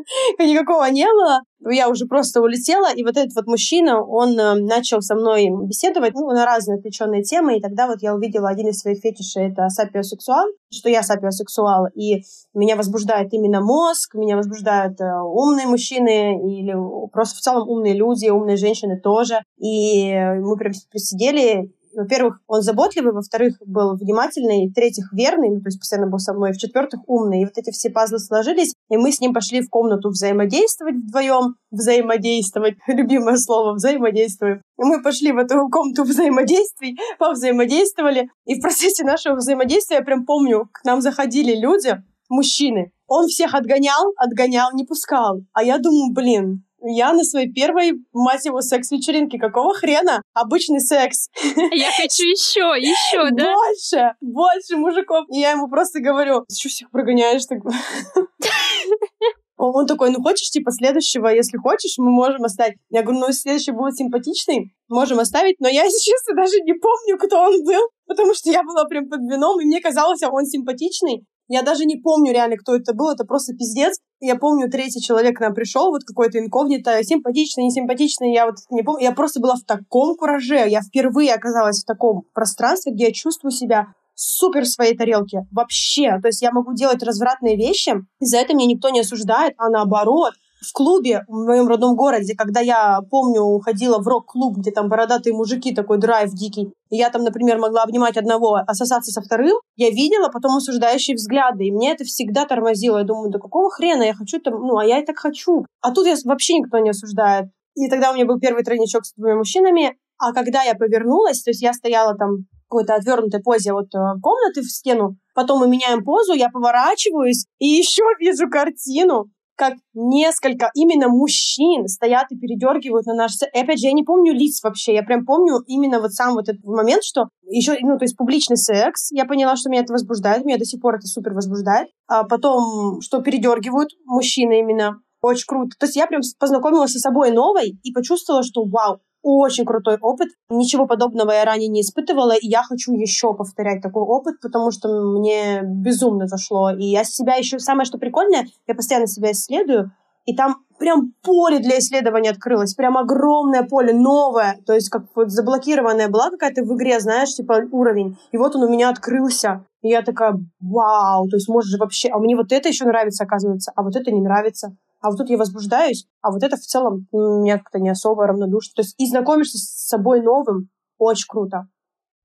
[0.39, 1.41] никакого не было.
[1.67, 6.13] Я уже просто улетела, и вот этот вот мужчина, он э, начал со мной беседовать
[6.13, 9.67] ну, на разные отвлеченные темы, и тогда вот я увидела один из своих фетишей, это
[9.69, 12.21] сапиосексуал, что я сапиосексуал, и
[12.53, 16.75] меня возбуждает именно мозг, меня возбуждают э, умные мужчины или
[17.11, 19.39] просто в целом умные люди, умные женщины тоже.
[19.57, 25.79] И мы прям присидели, во-первых, он заботливый, во-вторых, был внимательный, в-третьих, верный, ну, то есть
[25.79, 27.41] постоянно был со мной, в-четвертых, умный.
[27.41, 31.55] И вот эти все пазлы сложились, и мы с ним пошли в комнату взаимодействовать вдвоем.
[31.71, 34.61] Взаимодействовать, любимое слово, взаимодействуем.
[34.77, 40.25] И мы пошли в эту комнату взаимодействий, повзаимодействовали, и в процессе нашего взаимодействия, я прям
[40.25, 42.91] помню, к нам заходили люди, мужчины.
[43.07, 45.41] Он всех отгонял, отгонял, не пускал.
[45.53, 49.39] А я думаю, блин, я на своей первой, мать его, секс-вечеринке.
[49.39, 50.21] Какого хрена?
[50.33, 51.29] Обычный секс.
[51.71, 53.53] Я хочу еще, еще, да?
[53.53, 55.25] Больше, больше мужиков.
[55.31, 57.45] И я ему просто говорю, ты что всех прогоняешь?
[57.45, 57.59] Так?
[59.57, 62.77] Он такой, ну хочешь, типа, следующего, если хочешь, мы можем оставить.
[62.89, 67.17] Я говорю, ну, следующий будет симпатичный, можем оставить, но я, если честно, даже не помню,
[67.17, 70.45] кто он был, потому что я была прям под вином, и мне казалось, а он
[70.45, 73.99] симпатичный, я даже не помню реально, кто это был, это просто пиздец.
[74.19, 78.81] Я помню, третий человек к нам пришел, вот какой-то инкогнито, симпатичный, несимпатичный, я вот не
[78.81, 79.03] помню.
[79.03, 83.51] Я просто была в таком кураже, я впервые оказалась в таком пространстве, где я чувствую
[83.51, 85.45] себя супер в своей тарелке.
[85.51, 86.19] Вообще.
[86.21, 89.69] То есть я могу делать развратные вещи, и за это меня никто не осуждает, а
[89.69, 90.33] наоборот
[90.65, 95.33] в клубе в моем родном городе, когда я, помню, ходила в рок-клуб, где там бородатые
[95.33, 99.89] мужики, такой драйв дикий, и я там, например, могла обнимать одного, ассоциации со вторым, я
[99.89, 102.99] видела потом осуждающие взгляды, и мне это всегда тормозило.
[102.99, 105.65] Я думаю, да какого хрена я хочу там, ну, а я и так хочу.
[105.81, 107.49] А тут я вообще никто не осуждает.
[107.75, 111.49] И тогда у меня был первый тройничок с двумя мужчинами, а когда я повернулась, то
[111.49, 115.67] есть я стояла там в какой-то отвернутой позе вот э, комнаты в стену, потом мы
[115.67, 119.25] меняем позу, я поворачиваюсь и еще вижу картину,
[119.55, 123.33] как несколько именно мужчин стоят и передергивают на наш...
[123.53, 126.49] И опять же, я не помню лиц вообще, я прям помню именно вот сам вот
[126.49, 130.45] этот момент, что еще, ну, то есть публичный секс, я поняла, что меня это возбуждает,
[130.45, 131.89] меня до сих пор это супер возбуждает.
[132.07, 135.71] А потом, что передергивают мужчины именно, очень круто.
[135.79, 140.29] То есть я прям познакомилась со собой новой и почувствовала, что вау, очень крутой опыт.
[140.49, 144.87] Ничего подобного я ранее не испытывала, и я хочу еще повторять такой опыт, потому что
[144.87, 146.69] мне безумно зашло.
[146.69, 147.57] И я себя еще...
[147.57, 149.91] Самое, что прикольное, я постоянно себя исследую,
[150.25, 155.31] и там прям поле для исследования открылось, прям огромное поле, новое, то есть как вот
[155.31, 159.89] заблокированная была какая-то в игре, знаешь, типа уровень, и вот он у меня открылся, и
[159.89, 163.71] я такая, вау, то есть может же вообще, а мне вот это еще нравится, оказывается,
[163.75, 167.07] а вот это не нравится а вот тут я возбуждаюсь, а вот это в целом
[167.11, 168.71] меня как-то не особо равнодушно.
[168.75, 171.67] То есть и знакомишься с собой новым очень круто.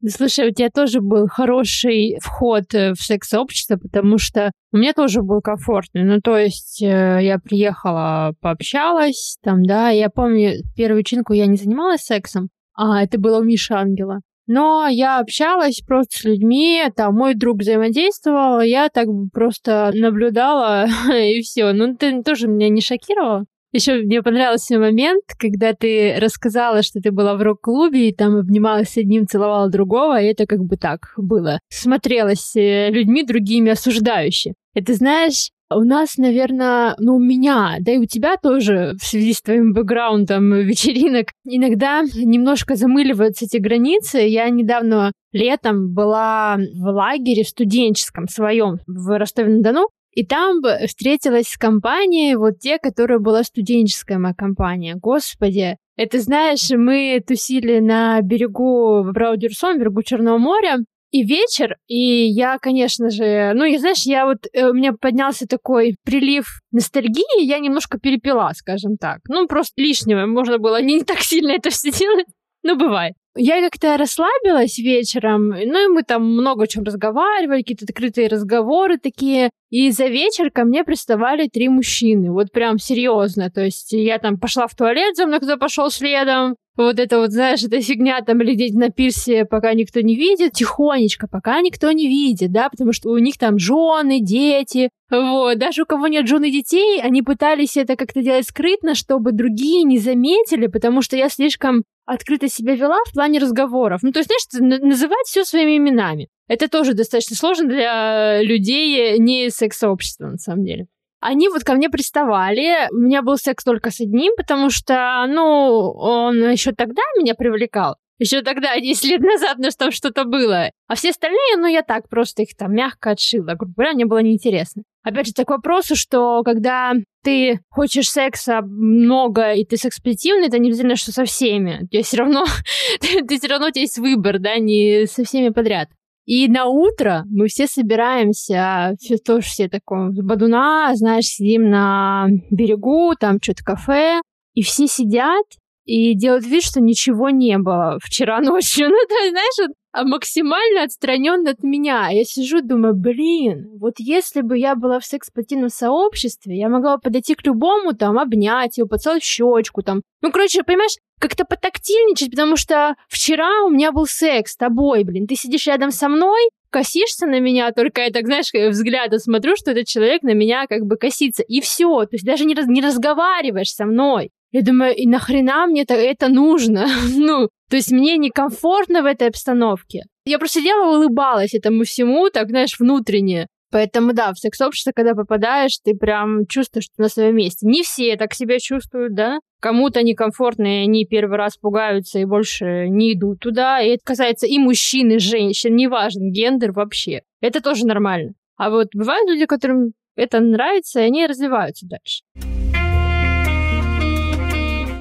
[0.08, 5.20] Слушай, у тебя тоже был хороший вход э, в секс-сообщество, потому что у меня тоже
[5.20, 6.04] был комфортный.
[6.04, 11.58] Ну, то есть э, я приехала, пообщалась, там, да, я помню, первую чинку я не
[11.58, 14.20] занималась сексом, а это было у Миши Ангела.
[14.52, 21.40] Но я общалась просто с людьми, там мой друг взаимодействовал, я так просто наблюдала и
[21.40, 21.72] все.
[21.72, 23.44] Ну, ты тоже меня не шокировала?
[23.70, 28.88] Еще мне понравился момент, когда ты рассказала, что ты была в рок-клубе и там обнималась
[28.88, 31.60] с одним, целовала другого, и это как бы так было.
[31.68, 34.54] Смотрелось э, людьми другими осуждающе.
[34.74, 39.32] Это знаешь, у нас, наверное, ну, у меня, да и у тебя тоже в связи
[39.32, 44.18] с твоим бэкграундом вечеринок, иногда немножко замыливаются эти границы.
[44.18, 52.34] Я недавно летом была в лагере студенческом своем в Ростове-на-Дону, и там встретилась с компанией,
[52.34, 54.96] вот те, которая была студенческая моя компания.
[54.96, 60.78] Господи, это, знаешь, мы тусили на берегу Браудерсон, берегу Черного моря,
[61.10, 65.46] и вечер, и я, конечно же, ну, и знаешь, я вот, э, у меня поднялся
[65.46, 69.20] такой прилив ностальгии, я немножко перепила, скажем так.
[69.28, 72.26] Ну, просто лишнего, можно было не так сильно это все делать,
[72.62, 73.14] ну, бывает.
[73.36, 78.98] Я как-то расслабилась вечером, ну и мы там много о чем разговаривали, какие-то открытые разговоры
[78.98, 79.50] такие.
[79.70, 83.50] И за вечер ко мне приставали три мужчины, вот прям серьезно.
[83.50, 87.30] То есть я там пошла в туалет, за мной кто пошел следом, вот это вот,
[87.30, 92.08] знаешь, эта фигня там глядеть на пирсе, пока никто не видит, тихонечко, пока никто не
[92.08, 96.48] видит, да, потому что у них там жены, дети, вот, даже у кого нет жены
[96.48, 101.28] и детей, они пытались это как-то делать скрытно, чтобы другие не заметили, потому что я
[101.28, 104.00] слишком открыто себя вела в плане разговоров.
[104.02, 106.28] Ну, то есть, знаешь, называть все своими именами.
[106.48, 110.86] Это тоже достаточно сложно для людей не секс-сообщества, на самом деле
[111.20, 112.88] они вот ко мне приставали.
[112.90, 117.96] У меня был секс только с одним, потому что, ну, он еще тогда меня привлекал.
[118.20, 120.70] Еще тогда, 10 лет назад, ну, там что-то было.
[120.88, 123.54] А все остальные, ну, я так просто их там мягко отшила.
[123.54, 124.82] Грубо говоря, мне было неинтересно.
[125.02, 126.92] Опять же, так к вопросу, что когда
[127.24, 131.88] ты хочешь секса много, и ты секс-позитивный, это не обязательно, что со всеми.
[131.90, 132.44] Есть все равно,
[133.00, 135.88] ты все равно у тебя есть выбор, да, не со всеми подряд.
[136.26, 143.14] И на утро мы все собираемся, все тоже все таком бадуна, знаешь, сидим на берегу,
[143.18, 144.20] там что-то кафе,
[144.52, 145.46] и все сидят
[145.84, 148.88] и делают вид, что ничего не было вчера ночью.
[148.88, 152.10] Ну, есть, знаешь, а максимально отстранен от меня.
[152.10, 157.02] Я сижу, думаю, блин, вот если бы я была в секс-патийном сообществе, я могла бы
[157.02, 160.02] подойти к любому, там, обнять его, поцеловать щечку, там.
[160.22, 165.26] Ну, короче, понимаешь, как-то потактильничать, потому что вчера у меня был секс с тобой, блин.
[165.26, 169.72] Ты сидишь рядом со мной, косишься на меня, только я так, знаешь, взглядом смотрю, что
[169.72, 172.04] этот человек на меня как бы косится, и все.
[172.04, 174.30] То есть даже не, раз, не разговариваешь со мной.
[174.52, 176.86] Я думаю, и нахрена мне это, нужно?
[177.16, 180.02] ну, то есть мне некомфортно в этой обстановке.
[180.24, 183.46] Я просто сидела и улыбалась этому всему, так, знаешь, внутренне.
[183.72, 187.66] Поэтому, да, в секс-общество, когда попадаешь, ты прям чувствуешь, что на своем месте.
[187.66, 189.38] Не все так себя чувствуют, да?
[189.60, 193.80] Кому-то некомфортно, и они первый раз пугаются и больше не идут туда.
[193.80, 197.22] И это касается и мужчин, и женщин, неважно, гендер вообще.
[197.40, 198.32] Это тоже нормально.
[198.56, 202.22] А вот бывают люди, которым это нравится, и они развиваются дальше.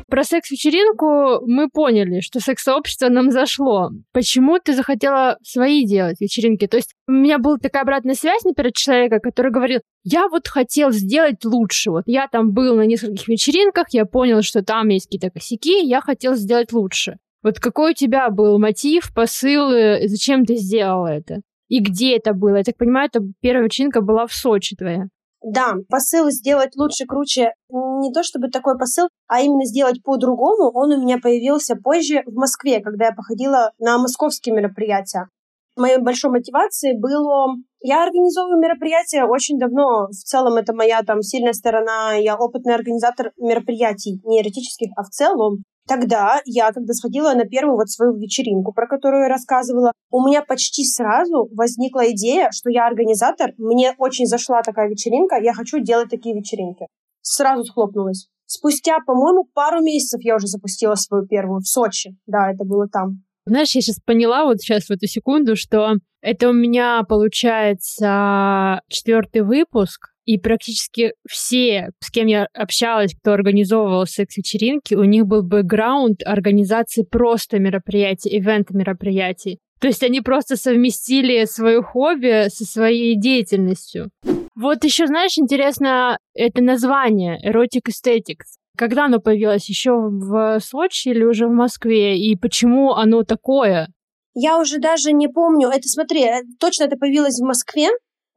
[0.10, 3.92] Про секс-вечеринку мы поняли, что секс-сообщество нам зашло.
[4.12, 6.68] Почему ты захотела свои делать вечеринки?
[6.68, 10.92] То есть у меня была такая обратная связь, например, человека, который говорил, я вот хотел
[10.92, 11.92] сделать лучше.
[11.92, 16.02] Вот я там был на нескольких вечеринках, я понял, что там есть какие-то косяки, я
[16.02, 17.18] хотел сделать лучше.
[17.44, 19.70] Вот какой у тебя был мотив, посыл,
[20.08, 21.42] зачем ты сделала это?
[21.68, 22.58] И где это было?
[22.58, 25.06] Я так понимаю, это первая вечеринка была в Сочи твоя.
[25.42, 30.92] Да, посыл сделать лучше, круче, не то чтобы такой посыл, а именно сделать по-другому, он
[30.92, 35.30] у меня появился позже в Москве, когда я походила на московские мероприятия.
[35.78, 37.56] Моей большой мотивацией было...
[37.82, 40.08] Я организовываю мероприятия очень давно.
[40.08, 42.16] В целом это моя там сильная сторона.
[42.16, 45.64] Я опытный организатор мероприятий, не эротических, а в целом.
[45.90, 50.44] Тогда я, когда сходила на первую вот свою вечеринку, про которую я рассказывала, у меня
[50.44, 56.12] почти сразу возникла идея, что я организатор, мне очень зашла такая вечеринка, я хочу делать
[56.12, 56.86] такие вечеринки.
[57.22, 58.28] Сразу схлопнулась.
[58.46, 62.16] Спустя, по-моему, пару месяцев я уже запустила свою первую в Сочи.
[62.28, 63.24] Да, это было там.
[63.48, 69.42] Знаешь, я сейчас поняла вот сейчас в эту секунду, что это у меня получается четвертый
[69.42, 76.22] выпуск, и практически все, с кем я общалась, кто организовывал секс-вечеринки, у них был бэкграунд
[76.24, 79.58] организации просто мероприятий, ивент мероприятий.
[79.80, 84.12] То есть они просто совместили свое хобби со своей деятельностью.
[84.56, 88.60] Вот еще, знаешь, интересно это название Erotic Aesthetics.
[88.78, 89.68] Когда оно появилось?
[89.68, 92.20] Еще в Сочи или уже в Москве?
[92.20, 93.88] И почему оно такое?
[94.36, 95.70] Я уже даже не помню.
[95.70, 97.88] Это, смотри, э, точно это появилось в Москве,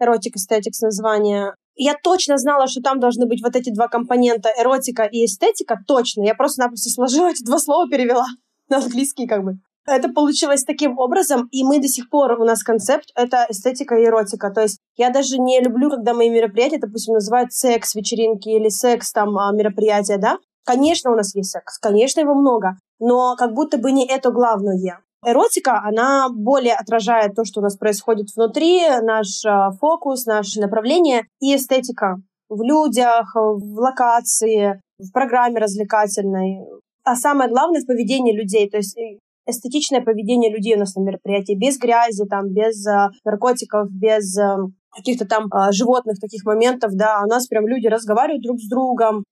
[0.03, 1.53] Erotic Aesthetics название.
[1.75, 6.25] Я точно знала, что там должны быть вот эти два компонента, эротика и эстетика, точно.
[6.25, 8.27] Я просто-напросто сложила эти два слова, перевела
[8.69, 9.55] на английский как бы.
[9.85, 14.05] Это получилось таким образом, и мы до сих пор, у нас концепт— это эстетика и
[14.05, 14.51] эротика.
[14.51, 19.37] То есть я даже не люблю, когда мои мероприятия, допустим, называют секс-вечеринки или секс там
[19.37, 20.39] а, да?
[20.65, 25.01] Конечно, у нас есть секс, конечно, его много, но как будто бы не это главное.
[25.25, 31.29] Эротика, она более отражает то, что у нас происходит внутри, наш э, фокус, наше направление
[31.41, 32.17] и эстетика
[32.49, 36.67] в людях, в локации, в программе развлекательной.
[37.05, 41.03] А самое главное в поведении людей, то есть э, эстетичное поведение людей у нас на
[41.03, 44.37] мероприятии, без грязи, там, без э, наркотиков, без
[44.91, 49.25] каких-то там животных таких моментов, да, у нас прям люди разговаривают друг с другом,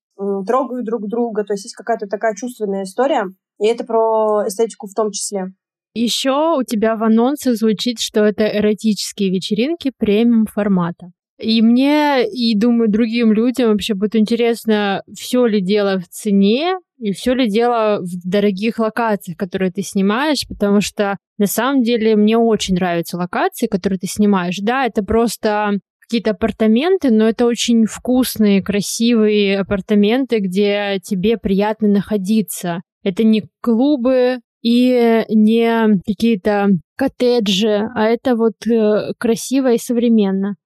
[0.47, 3.25] трогают друг друга, то есть есть какая-то такая чувственная история,
[3.59, 5.49] и это про эстетику в том числе.
[5.95, 11.11] Еще у тебя в анонсах звучит, что это эротические вечеринки премиум формата.
[11.41, 17.13] И мне, и думаю, другим людям вообще будет интересно, все ли дело в цене, и
[17.13, 22.37] все ли дело в дорогих локациях, которые ты снимаешь, потому что на самом деле мне
[22.37, 24.59] очень нравятся локации, которые ты снимаешь.
[24.61, 32.83] Да, это просто какие-то апартаменты, но это очень вкусные, красивые апартаменты, где тебе приятно находиться.
[33.03, 40.57] Это не клубы, и не какие-то коттеджи, а это вот э, красиво и современно.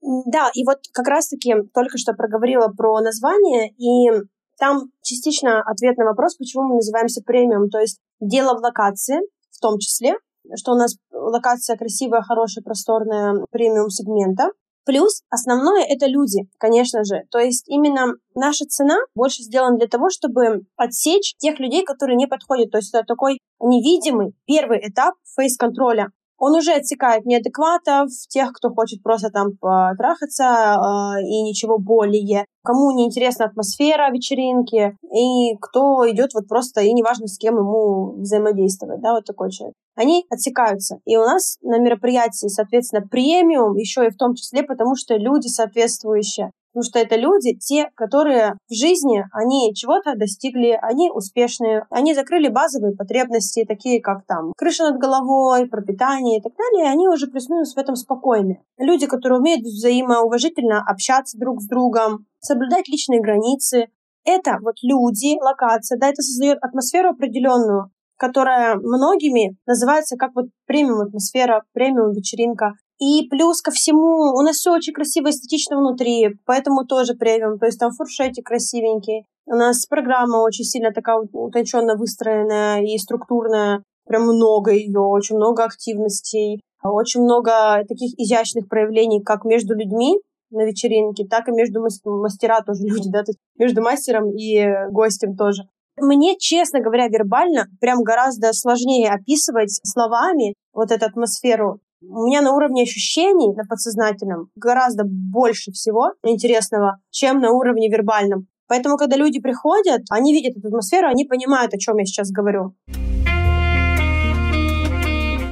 [0.00, 4.22] Да, и вот как раз-таки только что проговорила про название, и
[4.58, 7.68] там частично ответ на вопрос, почему мы называемся премиум.
[7.68, 9.18] То есть дело в локации,
[9.50, 10.14] в том числе,
[10.56, 14.50] что у нас локация красивая, хорошая, просторная, премиум сегмента.
[14.88, 17.24] Плюс основное это люди, конечно же.
[17.30, 22.26] То есть именно наша цена больше сделана для того, чтобы отсечь тех людей, которые не
[22.26, 22.70] подходят.
[22.70, 26.08] То есть это такой невидимый первый этап фейс-контроля.
[26.38, 32.92] Он уже отсекает неадекватов, тех, кто хочет просто там потрахаться э, и ничего более, кому
[32.92, 39.00] не интересна атмосфера вечеринки, и кто идет вот просто, и неважно, с кем ему взаимодействовать,
[39.00, 39.74] да, вот такой человек.
[39.96, 41.00] Они отсекаются.
[41.04, 45.48] И у нас на мероприятии, соответственно, премиум, еще и в том числе, потому что люди
[45.48, 52.14] соответствующие потому что это люди, те, которые в жизни, они чего-то достигли, они успешные, они
[52.14, 57.08] закрыли базовые потребности, такие как там крыша над головой, пропитание и так далее, и они
[57.08, 58.62] уже плюс-минус в этом спокойны.
[58.78, 63.88] Люди, которые умеют взаимоуважительно общаться друг с другом, соблюдать личные границы,
[64.24, 71.00] это вот люди, локация, да, это создает атмосферу определенную, которая многими называется как вот премиум
[71.00, 72.74] атмосфера, премиум вечеринка.
[73.00, 77.58] И плюс ко всему, у нас все очень красиво, эстетично внутри, поэтому тоже премиум.
[77.58, 79.24] То есть там фуршетик красивенький.
[79.46, 83.82] У нас программа очень сильно такая утонченно выстроенная и структурная.
[84.06, 90.18] Прям много ее, очень много активностей, очень много таких изящных проявлений как между людьми
[90.50, 95.36] на вечеринке, так и между мастера тоже люди, да, то есть между мастером и гостем
[95.36, 95.64] тоже.
[96.00, 101.80] Мне, честно говоря, вербально прям гораздо сложнее описывать словами вот эту атмосферу.
[102.00, 108.46] У меня на уровне ощущений, на подсознательном, гораздо больше всего интересного, чем на уровне вербальном.
[108.68, 112.76] Поэтому, когда люди приходят, они видят эту атмосферу, они понимают, о чем я сейчас говорю.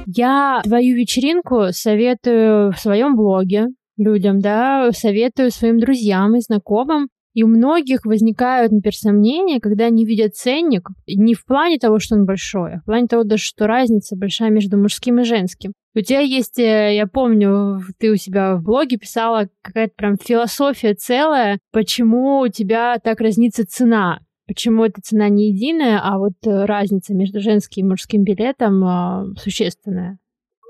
[0.05, 3.67] Я твою вечеринку советую в своем блоге
[3.97, 7.09] людям, да, советую своим друзьям и знакомым.
[7.33, 12.15] И у многих возникают, например, сомнения, когда они видят ценник, не в плане того, что
[12.15, 15.73] он большой, а в плане того, даже, что разница большая между мужским и женским.
[15.97, 20.93] У тебя есть, э, я помню, ты у себя в блоге писала какая-то прям философия
[20.93, 24.19] целая, почему у тебя так разнится цена.
[24.45, 29.39] Почему эта цена не единая, а вот э, разница между женским и мужским билетом э,
[29.39, 30.19] существенная?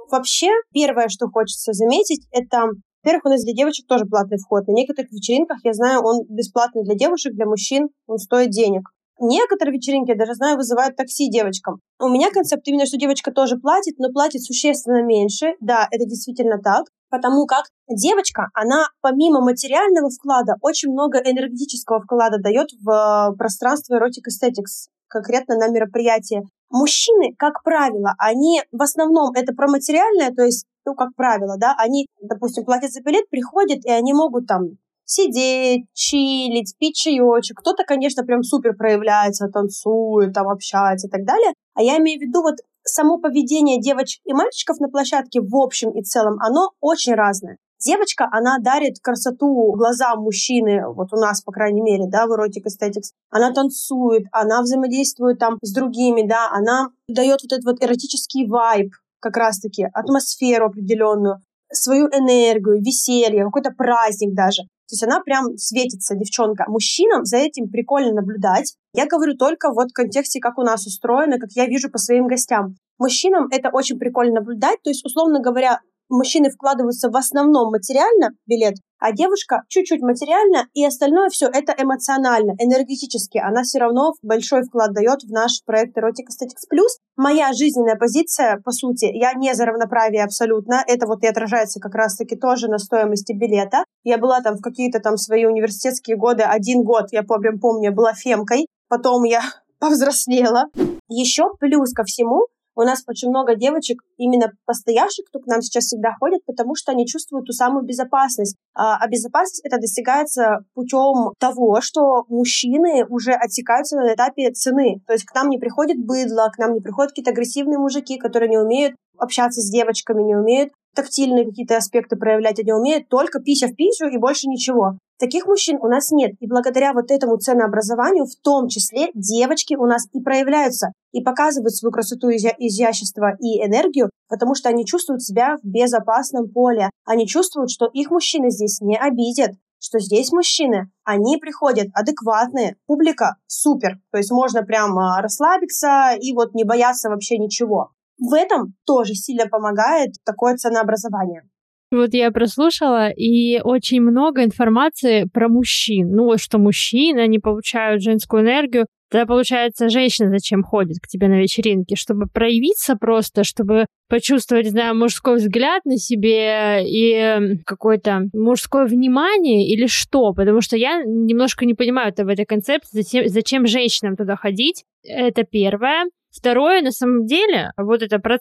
[0.10, 2.68] Вообще, первое, что хочется заметить, это
[3.04, 4.66] во-первых, у нас для девочек тоже платный вход.
[4.68, 8.84] На некоторых вечеринках, я знаю, он бесплатный для девушек, для мужчин он стоит денег.
[9.20, 11.80] Некоторые вечеринки, я даже знаю, вызывают такси девочкам.
[12.00, 15.54] У меня концепт именно, что девочка тоже платит, но платит существенно меньше.
[15.60, 16.86] Да, это действительно так.
[17.10, 23.96] Потому как девочка, она помимо материального вклада очень много энергетического вклада дает в э, пространство
[23.96, 26.44] Erotic Aesthetics, конкретно на мероприятие.
[26.70, 31.76] Мужчины, как правило, они в основном это про материальное, то есть ну, как правило, да,
[31.78, 34.78] они, допустим, платят за билет, приходят, и они могут там
[35.08, 37.60] сидеть, чилить, пить чаечек.
[37.60, 41.54] Кто-то, конечно, прям супер проявляется, танцует, там общается и так далее.
[41.74, 45.92] А я имею в виду вот само поведение девочек и мальчиков на площадке в общем
[45.92, 47.58] и целом, оно очень разное.
[47.80, 52.66] Девочка, она дарит красоту глазам мужчины, вот у нас, по крайней мере, да, в Erotic
[52.66, 53.12] Aesthetics.
[53.30, 58.92] Она танцует, она взаимодействует там с другими, да, она дает вот этот вот эротический вайб,
[59.20, 61.42] как раз-таки атмосферу определенную,
[61.72, 64.64] свою энергию, веселье, какой-то праздник даже.
[64.88, 66.66] То есть она прям светится, девчонка.
[66.68, 68.76] Мужчинам за этим прикольно наблюдать.
[68.94, 72.28] Я говорю только вот в контексте, как у нас устроено, как я вижу по своим
[72.28, 72.76] гостям.
[72.98, 74.82] Мужчинам это очень прикольно наблюдать.
[74.84, 80.84] То есть, условно говоря, мужчины вкладываются в основном материально билет, а девушка чуть-чуть материально, и
[80.84, 83.38] остальное все это эмоционально, энергетически.
[83.38, 86.98] Она все равно большой вклад дает в наш проект Erotic Aesthetics Plus.
[87.16, 90.84] Моя жизненная позиция, по сути, я не за равноправие абсолютно.
[90.88, 93.84] Это вот и отражается как раз-таки тоже на стоимости билета.
[94.04, 98.14] Я была там в какие-то там свои университетские годы, один год, я прям помню, была
[98.14, 98.68] фемкой.
[98.90, 99.42] Потом я
[99.80, 100.66] повзрослела.
[101.10, 102.48] Еще плюс ко всему,
[102.78, 106.92] у нас очень много девочек, именно постоявших, кто к нам сейчас всегда ходит, потому что
[106.92, 108.56] они чувствуют ту самую безопасность.
[108.76, 115.02] А, а безопасность это достигается путем того, что мужчины уже отсекаются на этапе цены.
[115.08, 118.50] То есть к нам не приходит быдло, к нам не приходят какие-то агрессивные мужики, которые
[118.50, 123.68] не умеют общаться с девочками, не умеют тактильные какие-то аспекты проявлять, они умеют только пися
[123.68, 124.98] в писю и больше ничего.
[125.20, 126.34] Таких мужчин у нас нет.
[126.40, 131.76] И благодаря вот этому ценообразованию, в том числе, девочки у нас и проявляются, и показывают
[131.76, 136.90] свою красоту, изя- изящество и энергию, потому что они чувствуют себя в безопасном поле.
[137.06, 143.38] Они чувствуют, что их мужчины здесь не обидят, что здесь мужчины, они приходят адекватные, публика
[143.48, 147.92] супер, то есть можно прямо расслабиться и вот не бояться вообще ничего.
[148.18, 151.44] В этом тоже сильно помогает такое ценообразование.
[151.90, 156.10] Вот я прослушала, и очень много информации про мужчин.
[156.12, 158.88] Ну, что мужчины, они получают женскую энергию.
[159.10, 161.96] Тогда, получается, женщина зачем ходит к тебе на вечеринке?
[161.96, 169.66] Чтобы проявиться просто, чтобы почувствовать, не знаю, мужской взгляд на себе и какое-то мужское внимание
[169.70, 170.34] или что?
[170.34, 174.84] Потому что я немножко не понимаю это в этой концепции, зачем, зачем женщинам туда ходить.
[175.04, 176.08] Это первое.
[176.38, 178.38] Второе, на самом деле, вот это про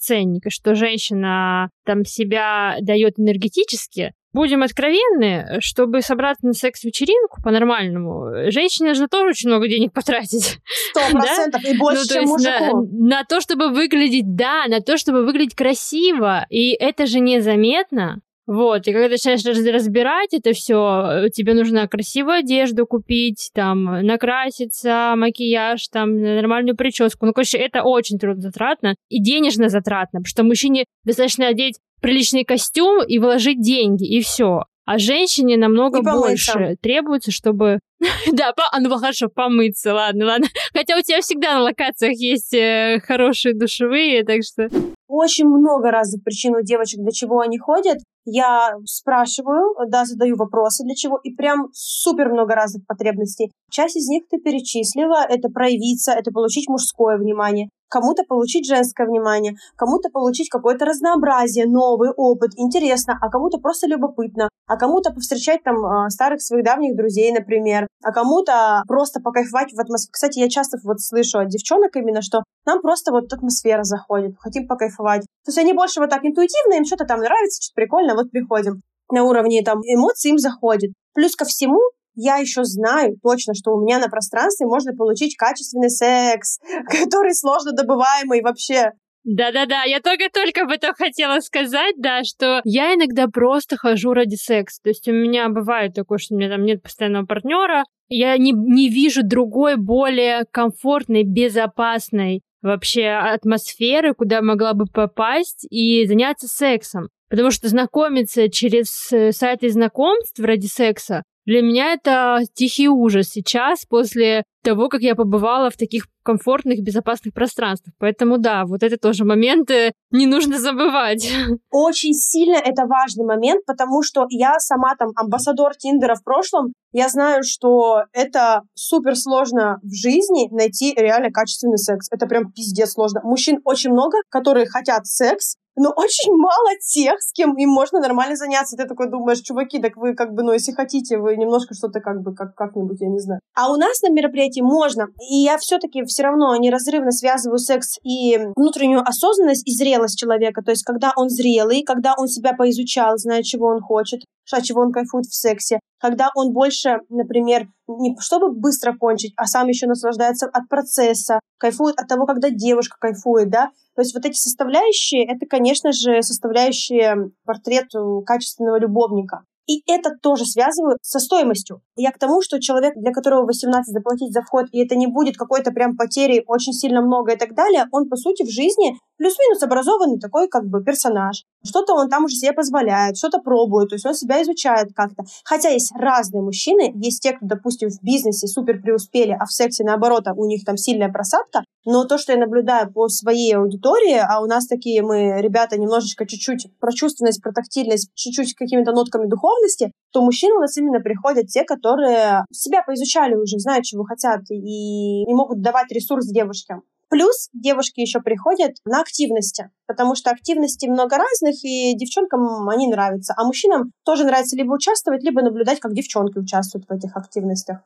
[0.50, 9.08] что женщина там себя дает энергетически, будем откровенны, чтобы собраться на секс-вечеринку по-нормальному, женщине нужно
[9.08, 10.58] тоже очень много денег потратить.
[10.90, 12.86] Сто процентов и больше, ну, чем мужику.
[12.86, 16.44] На, на то, чтобы выглядеть, да, на то, чтобы выглядеть красиво.
[16.50, 18.20] И это же незаметно.
[18.46, 25.14] Вот, и когда ты начинаешь разбирать это все, тебе нужно красивую одежду купить, там, накраситься,
[25.16, 27.26] макияж, там, нормальную прическу.
[27.26, 33.02] Ну, короче, это очень трудозатратно и денежно затратно, потому что мужчине достаточно одеть приличный костюм
[33.02, 34.62] и вложить деньги, и все.
[34.84, 37.80] А женщине намного больше требуется, чтобы...
[38.32, 38.62] да, по...
[38.70, 40.46] а, ну хорошо, помыться, ладно, ладно.
[40.72, 44.68] Хотя у тебя всегда на локациях есть э, хорошие душевые, так что...
[45.08, 47.98] Очень много разных причин у девочек, для чего они ходят.
[48.24, 53.52] Я спрашиваю, да, задаю вопросы, для чего, и прям супер много разных потребностей.
[53.70, 59.54] Часть из них ты перечислила, это проявиться, это получить мужское внимание кому-то получить женское внимание,
[59.76, 65.84] кому-то получить какое-то разнообразие, новый опыт, интересно, а кому-то просто любопытно, а кому-то повстречать там
[65.84, 70.12] а, старых своих давних друзей, например, а кому-то просто покайфовать в атмосфере.
[70.12, 74.66] Кстати, я часто вот слышу от девчонок именно, что нам просто вот атмосфера заходит, хотим
[74.66, 75.22] покайфовать.
[75.44, 78.82] То есть они больше вот так интуитивно, им что-то там нравится, что-то прикольно, вот приходим
[79.10, 80.92] на уровне там эмоций им заходит.
[81.14, 81.80] Плюс ко всему,
[82.16, 86.58] я еще знаю точно, что у меня на пространстве можно получить качественный секс,
[86.88, 88.90] который сложно добываемый вообще.
[89.24, 94.80] Да-да-да, я только-только об этом хотела сказать, да, что я иногда просто хожу ради секса.
[94.84, 98.52] То есть у меня бывает такое, что у меня там нет постоянного партнера, я не,
[98.52, 107.08] не вижу другой, более комфортной, безопасной вообще атмосферы, куда могла бы попасть и заняться сексом.
[107.28, 113.84] Потому что знакомиться через э, сайты знакомств ради секса для меня это тихий ужас сейчас,
[113.86, 117.94] после того, как я побывала в таких комфортных, безопасных пространствах.
[118.00, 121.30] Поэтому да, вот это тоже моменты не нужно забывать.
[121.70, 127.08] Очень сильно это важный момент, потому что я сама там амбассадор Тиндера в прошлом, я
[127.08, 132.08] знаю, что это супер сложно в жизни найти реально качественный секс.
[132.10, 133.20] Это прям пиздец сложно.
[133.22, 138.36] Мужчин очень много, которые хотят секс, но очень мало тех, с кем им можно нормально
[138.36, 138.76] заняться.
[138.76, 142.22] Ты такой думаешь, чуваки, так вы как бы, ну, если хотите, вы немножко что-то как
[142.22, 143.40] бы, как, как-нибудь, я не знаю.
[143.54, 145.08] А у нас на мероприятии можно.
[145.30, 150.62] И я все-таки все равно неразрывно связываю секс и внутреннюю осознанность и зрелость человека.
[150.62, 154.20] То есть, когда он зрелый, когда он себя поизучал, знает, чего он хочет,
[154.52, 159.46] от чего он кайфует в сексе, когда он больше, например, не чтобы быстро кончить, а
[159.46, 163.70] сам еще наслаждается от процесса, кайфует от того, когда девушка кайфует, да.
[163.94, 167.86] То есть вот эти составляющие, это, конечно же, составляющие портрет
[168.26, 169.44] качественного любовника.
[169.66, 171.82] И это тоже связываю со стоимостью.
[171.96, 175.36] Я к тому, что человек, для которого 18 заплатить за вход, и это не будет
[175.36, 179.62] какой-то прям потери очень сильно много и так далее, он, по сути, в жизни плюс-минус
[179.62, 181.42] образованный такой как бы персонаж.
[181.64, 185.24] Что-то он там уже себе позволяет, что-то пробует, то есть он себя изучает как-то.
[185.44, 189.84] Хотя есть разные мужчины, есть те, кто, допустим, в бизнесе супер преуспели, а в сексе,
[189.84, 194.42] наоборот, у них там сильная просадка, но то, что я наблюдаю по своей аудитории, а
[194.42, 199.92] у нас такие мы, ребята, немножечко чуть-чуть про чувственность, про тактильность, чуть-чуть какими-то нотками духовности,
[200.12, 205.24] то мужчины у нас именно приходят те, которые себя поизучали уже, знают, чего хотят, и
[205.24, 206.82] не могут давать ресурс девушкам.
[207.08, 213.32] Плюс девушки еще приходят на активности, потому что активностей много разных, и девчонкам они нравятся.
[213.36, 217.78] А мужчинам тоже нравится либо участвовать, либо наблюдать, как девчонки участвуют в этих активностях.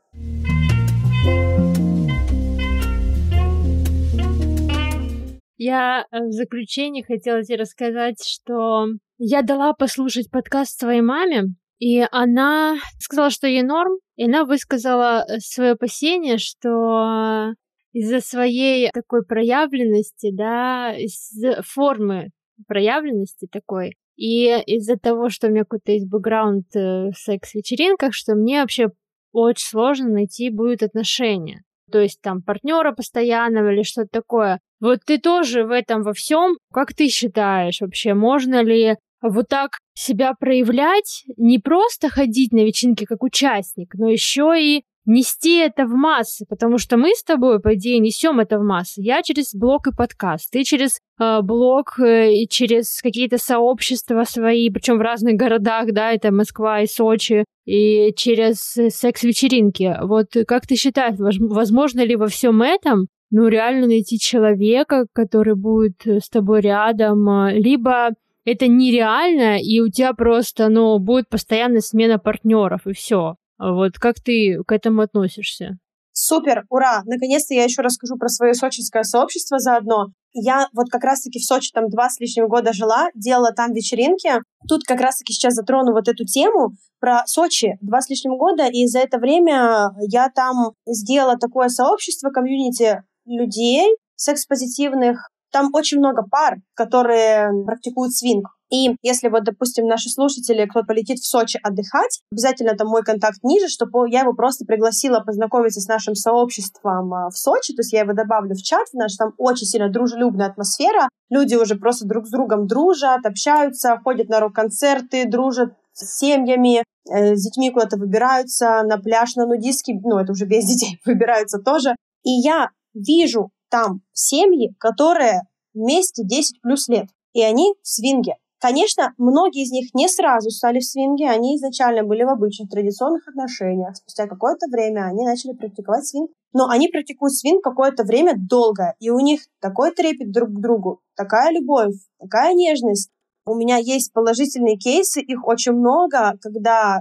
[5.63, 8.87] Я э, в заключение хотела тебе рассказать, что
[9.19, 15.23] я дала послушать подкаст своей маме, и она сказала, что ей норм, и она высказала
[15.29, 17.53] э, свое опасение, что
[17.93, 21.31] из-за своей такой проявленности, да, из
[21.67, 22.31] формы
[22.67, 28.35] проявленности такой, и из-за того, что у меня какой-то есть бэкграунд э, в секс-вечеринках, что
[28.35, 28.89] мне вообще
[29.33, 31.65] очень сложно найти будет отношения.
[31.91, 34.61] То есть там партнера постоянного или что-то такое.
[34.81, 36.57] Вот ты тоже в этом во всем.
[36.73, 43.05] Как ты считаешь вообще, можно ли вот так себя проявлять, не просто ходить на вечеринки
[43.05, 47.75] как участник, но еще и нести это в массы, потому что мы с тобой, по
[47.75, 49.03] идее, несем это в массы.
[49.03, 54.71] Я через блог и подкаст, ты через э, блог э, и через какие-то сообщества свои,
[54.71, 59.97] причем в разных городах, да, это Москва и Сочи, и через секс-вечеринки.
[60.03, 66.05] Вот как ты считаешь, возможно ли во всем этом ну, реально найти человека, который будет
[66.05, 68.11] с тобой рядом, э, либо
[68.45, 73.37] это нереально, и у тебя просто, ну, будет постоянная смена партнеров, и все.
[73.61, 75.79] Вот как ты к этому относишься?
[76.13, 77.03] Супер, ура!
[77.05, 80.09] Наконец-то я еще расскажу про свое сочинское сообщество заодно.
[80.33, 84.31] Я вот как раз-таки в Сочи там два с лишним года жила, делала там вечеринки.
[84.69, 87.77] Тут как раз-таки сейчас затрону вот эту тему про Сочи.
[87.81, 93.97] Два с лишним года, и за это время я там сделала такое сообщество, комьюнити людей
[94.17, 95.31] секс-позитивных.
[95.53, 98.47] Там очень много пар, которые практикуют свинг.
[98.71, 103.39] И если вот, допустим, наши слушатели, кто полетит в Сочи отдыхать, обязательно там мой контакт
[103.43, 107.93] ниже, чтобы я его просто пригласила познакомиться с нашим сообществом а, в Сочи, то есть
[107.93, 112.27] я его добавлю в чат, наш там очень сильно дружелюбная атмосфера, люди уже просто друг
[112.27, 118.83] с другом дружат, общаются, ходят на рок-концерты, дружат с семьями, э, с детьми куда-то выбираются,
[118.85, 121.97] на пляж, на нудистский, ну, это уже без детей, выбираются тоже.
[122.23, 125.43] И я вижу там семьи, которые
[125.75, 128.37] вместе 10 плюс лет, и они в свинге.
[128.61, 133.27] Конечно, многие из них не сразу стали в свинге, они изначально были в обычных традиционных
[133.27, 133.97] отношениях.
[133.97, 136.31] Спустя какое-то время они начали практиковать свинг.
[136.53, 141.01] Но они практикуют свинг какое-то время долго, и у них такой трепет друг к другу,
[141.17, 143.11] такая любовь, такая нежность.
[143.47, 147.01] У меня есть положительные кейсы, их очень много, когда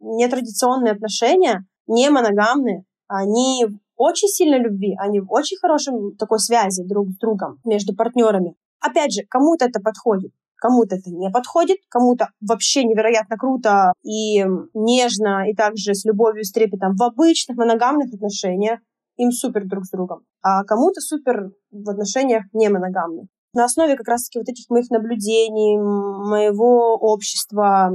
[0.00, 7.08] нетрадиционные отношения, не моногамные, они очень сильной любви, они в очень хорошем такой связи друг
[7.08, 8.56] с другом между партнерами.
[8.80, 14.44] Опять же, кому-то это подходит, Кому-то это не подходит, кому-то вообще невероятно круто и
[14.74, 18.80] нежно, и также с любовью, с трепетом в обычных моногамных отношениях.
[19.16, 20.20] Им супер друг с другом.
[20.42, 23.26] А кому-то супер в отношениях не моногамных.
[23.54, 27.90] На основе как раз-таки вот этих моих наблюдений, моего общества,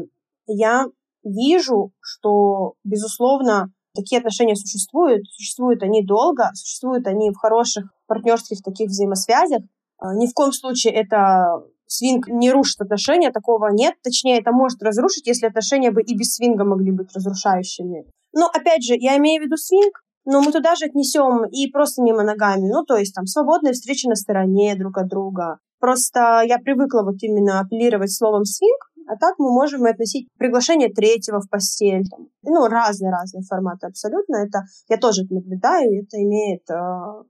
[0.47, 0.87] я
[1.23, 5.25] вижу, что, безусловно, такие отношения существуют.
[5.31, 9.61] Существуют они долго, существуют они в хороших партнерских таких взаимосвязях.
[9.97, 13.95] А, ни в коем случае это свинг не рушит отношения, такого нет.
[14.03, 18.05] Точнее, это может разрушить, если отношения бы и без свинга могли быть разрушающими.
[18.33, 22.01] Но, опять же, я имею в виду свинг, но мы туда же отнесем и просто
[22.01, 22.67] не моногами.
[22.69, 25.59] Ну, то есть там свободные встречи на стороне друг от друга.
[25.79, 30.89] Просто я привыкла вот именно апеллировать словом свинг, а так мы можем и относить приглашение
[30.89, 32.05] третьего в постель.
[32.09, 34.37] Там, ну, разные-разные форматы абсолютно.
[34.37, 36.75] Это я тоже это наблюдаю, и это имеет э,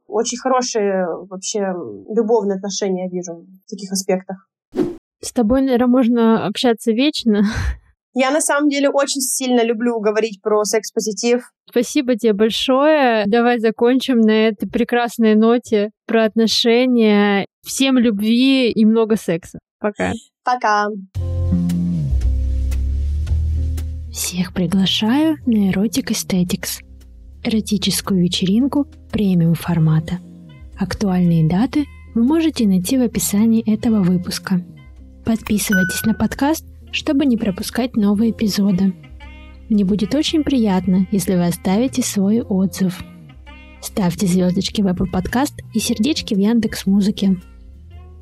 [0.06, 1.74] очень хорошие вообще
[2.10, 4.48] любовные отношения, я вижу, в таких аспектах.
[5.24, 7.44] С тобой, наверное, можно общаться вечно.
[8.14, 11.50] Я на самом деле очень сильно люблю говорить про секс-позитив.
[11.70, 13.24] Спасибо тебе большое.
[13.26, 17.48] Давай закончим на этой прекрасной ноте про отношения.
[17.66, 19.60] Всем любви и много секса.
[19.80, 20.12] Пока.
[20.44, 20.90] Пока.
[24.12, 26.84] Всех приглашаю на Erotic Aesthetics.
[27.46, 30.20] Эротическую вечеринку премиум формата.
[30.78, 34.62] Актуальные даты вы можете найти в описании этого выпуска.
[35.26, 38.94] Подписывайтесь на подкаст, чтобы не пропускать новые эпизоды.
[39.70, 43.02] Мне будет очень приятно, если вы оставите свой отзыв.
[43.82, 47.38] Ставьте звездочки в Apple Podcast и сердечки в Яндекс Музыке.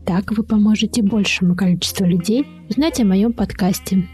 [0.05, 4.07] Так вы поможете большему количеству людей узнать о моем подкасте.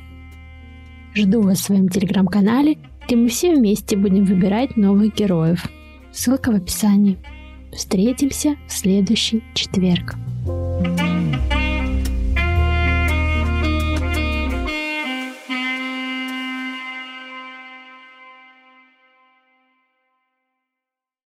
[1.14, 5.70] Жду вас в своем телеграм-канале, где мы все вместе будем выбирать новых героев.
[6.12, 7.18] Ссылка в описании.
[7.74, 10.16] Встретимся в следующий четверг.
[10.46, 11.07] thank you